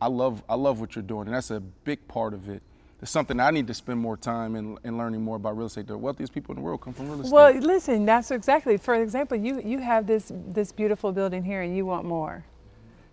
[0.00, 2.62] I love I love what you're doing, and that's a big part of it.
[3.02, 5.86] It's something I need to spend more time in, in learning more about real estate.
[5.86, 7.32] The wealthiest people in the world come from real estate.
[7.32, 8.76] Well, listen, that's exactly.
[8.78, 12.44] For example, you you have this this beautiful building here, and you want more.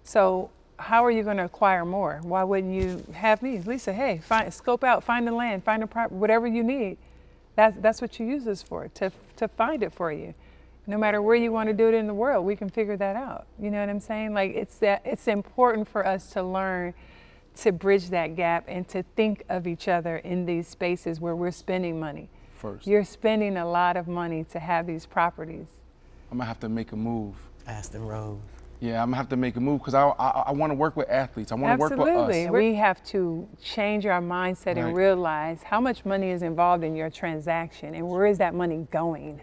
[0.03, 2.19] So how are you going to acquire more?
[2.23, 3.93] Why wouldn't you have me, Lisa?
[3.93, 6.97] Hey, find, scope out, find the land, find the property, whatever you need.
[7.55, 10.33] That's that's what you use this for to to find it for you
[10.85, 13.15] no matter where you want to do it in the world, we can figure that
[13.15, 13.47] out.
[13.59, 14.33] You know what I'm saying?
[14.33, 16.93] Like it's that it's important for us to learn
[17.57, 21.51] to bridge that gap and to think of each other in these spaces where we're
[21.51, 22.29] spending money.
[22.55, 22.87] First.
[22.87, 25.67] You're spending a lot of money to have these properties.
[26.31, 27.35] I'm gonna have to make a move.
[27.67, 28.39] Aston Rose.
[28.79, 30.97] Yeah, I'm gonna have to make a move because I, I, I want to work
[30.97, 31.51] with athletes.
[31.51, 32.07] I want to work with us.
[32.07, 34.77] Absolutely, we have to change our mindset right.
[34.79, 38.87] and realize how much money is involved in your transaction and where is that money
[38.91, 39.39] going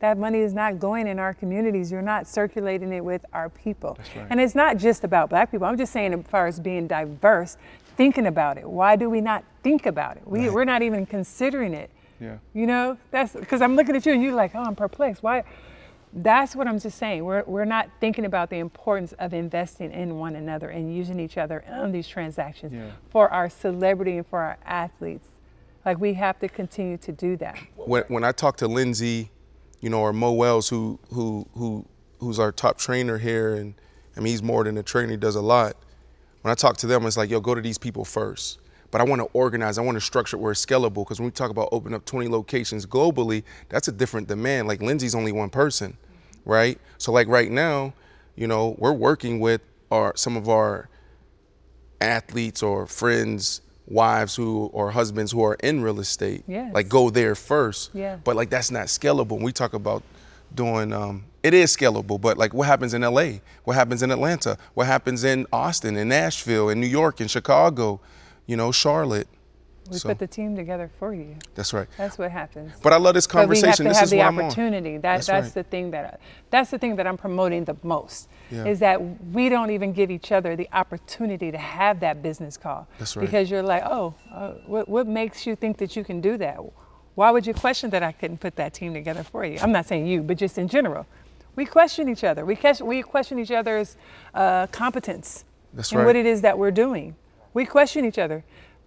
[0.00, 1.90] that money is not going in our communities.
[1.90, 3.98] You're not circulating it with our people.
[4.16, 4.26] Right.
[4.30, 5.66] And it's not just about black people.
[5.66, 7.56] I'm just saying, as far as being diverse,
[7.96, 8.68] thinking about it.
[8.68, 10.22] Why do we not think about it?
[10.24, 10.52] We, right.
[10.52, 11.90] We're not even considering it.
[12.20, 12.38] Yeah.
[12.54, 15.22] You know, that's because I'm looking at you and you're like, oh, I'm perplexed.
[15.22, 15.44] Why?
[16.12, 17.24] That's what I'm just saying.
[17.24, 21.36] We're, we're not thinking about the importance of investing in one another and using each
[21.36, 22.92] other on these transactions yeah.
[23.10, 25.26] for our celebrity and for our athletes.
[25.84, 27.58] Like we have to continue to do that.
[27.76, 29.30] When, when I talk to Lindsay
[29.80, 31.86] you know, or Mo Wells, who who who
[32.18, 33.74] who's our top trainer here, and
[34.16, 35.76] I mean he's more than a trainer; he does a lot.
[36.42, 38.60] When I talk to them, it's like, yo, go to these people first.
[38.90, 39.76] But I want to organize.
[39.76, 41.04] I want to structure where it's scalable.
[41.04, 44.66] Because when we talk about opening up 20 locations globally, that's a different demand.
[44.66, 45.98] Like Lindsay's only one person,
[46.44, 46.80] right?
[46.96, 47.92] So like right now,
[48.34, 49.60] you know, we're working with
[49.90, 50.88] our some of our
[52.00, 56.44] athletes or friends wives who or husbands who are in real estate.
[56.46, 56.72] Yes.
[56.74, 57.90] like go there first.
[57.94, 58.16] Yeah.
[58.24, 59.30] but like that's not scalable.
[59.32, 60.02] When we talk about
[60.54, 63.32] doing um, it is scalable but like what happens in la
[63.64, 64.56] what happens in atlanta?
[64.74, 68.00] What happens in austin in nashville in new york in chicago?
[68.46, 69.28] You know charlotte
[69.90, 71.36] we so, put the team together for you.
[71.54, 71.88] That's right.
[71.96, 72.72] That's what happens.
[72.82, 73.62] But I love this conversation.
[73.62, 74.96] But we have to this have the opportunity.
[74.96, 75.54] That, that's, that's right.
[75.54, 76.20] the thing that
[76.50, 78.28] that's the thing that I'm promoting the most.
[78.50, 78.64] Yeah.
[78.64, 79.00] Is that
[79.32, 82.88] we don't even give each other the opportunity to have that business call.
[82.98, 83.24] That's right.
[83.24, 86.58] Because you're like, oh, uh, what, what makes you think that you can do that?
[87.14, 89.58] Why would you question that I couldn't put that team together for you?
[89.60, 91.04] I'm not saying you, but just in general.
[91.56, 92.44] We question each other.
[92.44, 93.96] We, question, we question each other's
[94.32, 96.06] uh, competence That's and right.
[96.06, 97.16] what it is that we're doing.
[97.54, 98.44] We question each other.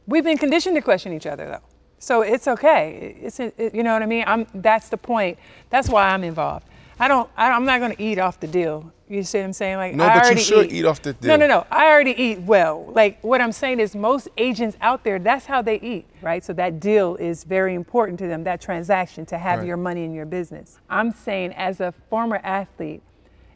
[0.07, 1.71] We've been conditioned to question each other, though.
[1.99, 3.15] So it's okay.
[3.21, 4.23] It's it, you know what I mean.
[4.25, 5.37] I'm that's the point.
[5.69, 6.67] That's why I'm involved.
[6.99, 7.29] I don't.
[7.37, 8.91] I, am not going to eat off the deal.
[9.07, 9.77] You see what I'm saying?
[9.77, 10.79] Like no, I but you should eat.
[10.79, 11.29] eat off the deal.
[11.29, 11.67] No, no, no.
[11.69, 12.85] I already eat well.
[12.93, 16.43] Like what I'm saying is most agents out there, that's how they eat, right?
[16.43, 18.43] So that deal is very important to them.
[18.45, 19.67] That transaction to have Right.
[19.67, 20.79] your money in your business.
[20.89, 23.03] I'm saying as a former athlete,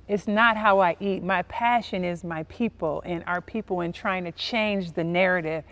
[0.08, 1.24] it's not how I eat.
[1.24, 5.64] My passion is my people and our people and trying to change the narrative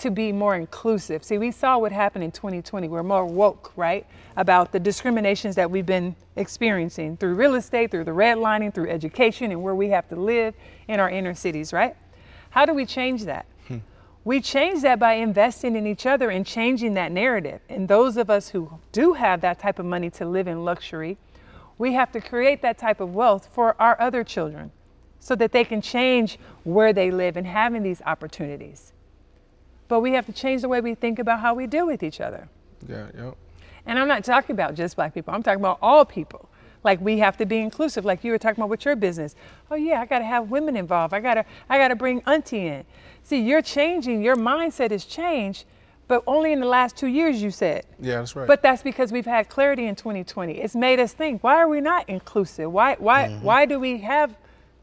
[0.00, 1.22] to be more inclusive.
[1.22, 2.88] See, we saw what happened in 2020.
[2.88, 4.06] We're more woke, right?
[4.36, 9.50] About the discriminations that we've been experiencing through real estate, through the redlining, through education,
[9.50, 10.54] and where we have to live
[10.88, 11.94] in our inner cities, right?
[12.50, 13.46] How do we change that?
[13.68, 13.78] Hmm.
[14.24, 17.60] We change that by investing in each other and changing that narrative.
[17.68, 21.18] And those of us who do have that type of money to live in luxury,
[21.78, 24.72] we have to create that type of wealth for our other children
[25.18, 28.92] so that they can change where they live and having these opportunities.
[29.90, 32.20] But we have to change the way we think about how we deal with each
[32.20, 32.48] other.
[32.88, 33.36] Yeah, yep.
[33.86, 36.48] And I'm not talking about just black people, I'm talking about all people.
[36.84, 39.34] Like we have to be inclusive, like you were talking about with your business.
[39.70, 41.12] Oh yeah, I gotta have women involved.
[41.12, 42.84] I gotta I gotta bring auntie in.
[43.24, 45.64] See, you're changing, your mindset has changed,
[46.08, 47.84] but only in the last two years you said.
[48.00, 48.46] Yeah, that's right.
[48.46, 50.54] But that's because we've had clarity in 2020.
[50.58, 52.70] It's made us think, why are we not inclusive?
[52.72, 53.44] Why why Mm-hmm.
[53.44, 54.34] why do we have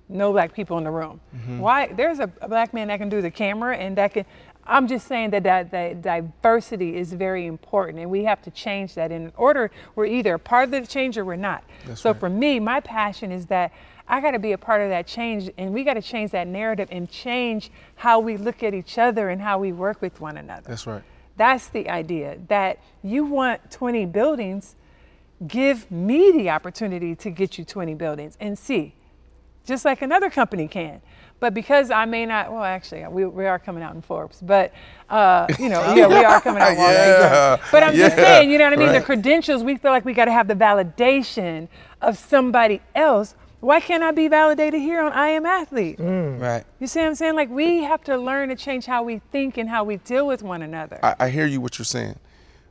[0.10, 1.20] no black people in the room?
[1.60, 4.26] Why there's a, a black man that can do the camera and that can
[4.68, 8.96] I'm just saying that, that that diversity is very important and we have to change
[8.96, 11.64] that in order we're either part of the change or we're not.
[11.86, 12.20] That's so right.
[12.20, 13.72] for me, my passion is that
[14.08, 16.48] I got to be a part of that change and we got to change that
[16.48, 20.38] narrative and change how we look at each other and how we work with one
[20.38, 20.68] another.
[20.68, 21.04] That's right.
[21.36, 24.76] That's the idea that you want 20 buildings,
[25.46, 28.96] give me the opportunity to get you 20 buildings and see.
[29.68, 31.02] Just like another company can.
[31.40, 34.74] But because I may not, well, actually, we, we are coming out in Forbes, but
[35.08, 36.76] uh, you know, yeah, we are coming out.
[36.76, 38.92] Yeah, But I'm just saying, you know what I mean?
[38.92, 41.68] The credentials, we feel like we got to have the validation
[42.02, 43.36] of somebody else.
[43.60, 46.00] Why can't I be validated here on I Am Athlete?
[46.00, 46.64] Right.
[46.80, 47.36] You see what I'm saying?
[47.36, 50.42] Like we have to learn to change how we think and how we deal with
[50.42, 51.00] one another.
[51.04, 52.18] I, I hear you what you're saying,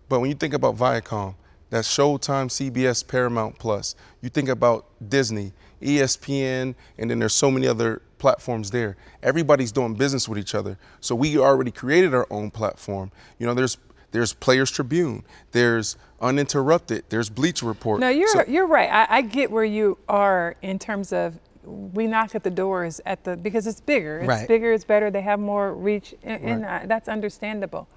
[0.09, 1.35] but when you think about Viacom,
[1.71, 3.95] that's Showtime, CBS, Paramount Plus.
[4.21, 5.53] You think about Disney,
[5.83, 8.97] ESPN, and then there's so many other platforms there.
[9.23, 13.11] Everybody's doing business with each other, so we already created our own platform.
[13.39, 13.79] You know, there's
[14.13, 18.01] there's Players Tribune, there's Uninterrupted, there's Bleacher Report.
[18.01, 18.91] No, you're So- you're right.
[18.91, 23.25] I, I get where you are in terms of we knock at the doors at
[23.25, 24.21] the because it's bigger.
[24.21, 24.49] It's Right.
[24.49, 24.73] bigger.
[24.73, 25.11] It's better.
[25.11, 27.89] They have more reach, and, and uh, that's understandable.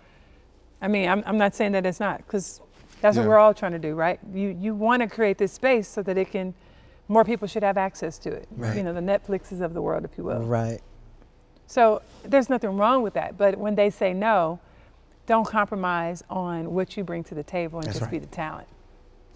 [0.82, 2.60] I mean, I'm, I'm not saying that it's not because
[3.02, 4.20] that's what we're all trying to do, right?
[4.34, 6.54] You you want to create this space so that it can
[7.10, 8.48] more people should have access to it.
[8.52, 8.78] Right.
[8.78, 10.40] You know, the Netflixes of the world, if you will.
[10.44, 10.80] Right.
[11.68, 13.38] So there's nothing wrong with that.
[13.38, 14.60] But when they say no,
[15.26, 18.68] don't compromise on what you bring to the table and That's just be the talent.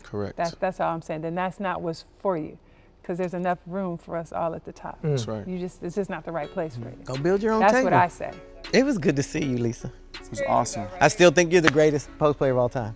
[0.02, 0.38] Correct.
[0.38, 1.22] That's that's all I'm saying.
[1.22, 2.58] Then that's not what's for you,
[3.02, 5.02] because there's enough room for us all at the top.
[5.02, 5.12] Mm.
[5.12, 5.48] That's right.
[5.48, 6.98] You just it's just not the right place for you.
[7.06, 7.90] Go build your own That's table.
[7.90, 8.38] That's what I say.
[8.74, 9.92] It was good to see you, Lisa.
[10.16, 10.88] It was awesome.
[11.00, 12.96] I still think you're the greatest post player of all time.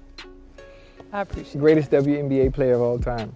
[1.14, 1.60] I appreciate.
[1.60, 3.36] Greatest WNBA player of all time.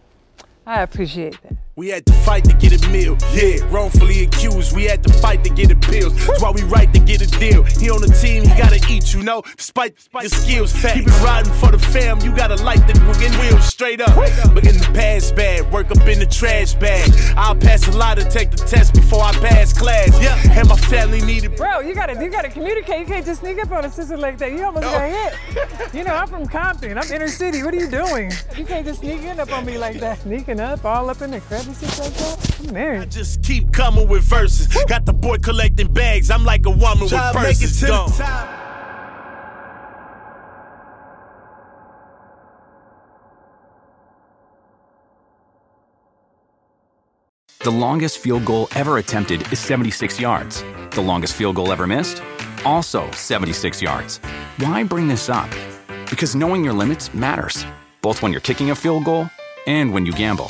[0.66, 1.56] I appreciate that.
[1.82, 3.18] We had to fight to get a meal.
[3.34, 4.76] Yeah, wrongfully accused.
[4.76, 6.14] We had to fight to get appeals.
[6.28, 7.64] That's why we right to get a deal.
[7.64, 10.74] He on the team, he gotta eat, you know, despite your skills.
[10.74, 12.20] Keep it riding for the fam.
[12.20, 14.14] You gotta light the wheel wheels straight up.
[14.54, 17.10] But in the past bag, work up in the trash bag.
[17.36, 20.10] I'll pass a lot to take the test before I pass class.
[20.22, 21.56] Yeah, and my family needed.
[21.56, 23.00] Bro, you gotta you gotta communicate.
[23.00, 24.52] You can't just sneak up on a sister like that.
[24.52, 25.34] You almost got hit.
[25.94, 26.98] You know, I'm from Compton.
[26.98, 27.64] I'm inner city.
[27.64, 28.32] What are you doing?
[28.56, 30.22] You can't just sneak in up on me like that.
[30.22, 31.42] Sneaking up all up in the
[31.74, 32.60] crevices like that.
[32.68, 33.02] I'm married.
[33.02, 34.68] I Just keep coming with verses.
[34.88, 36.30] Got the boy collecting bags.
[36.30, 37.80] I'm like a woman with Try to make it purses.
[37.82, 38.58] to Gone.
[47.64, 50.64] The longest field goal ever attempted is 76 yards.
[50.92, 52.22] The longest field goal ever missed?
[52.66, 54.18] Also 76 yards.
[54.58, 55.50] Why bring this up?
[56.10, 57.66] Because knowing your limits matters,
[58.02, 59.30] both when you're kicking a field goal
[59.68, 60.50] and when you gamble.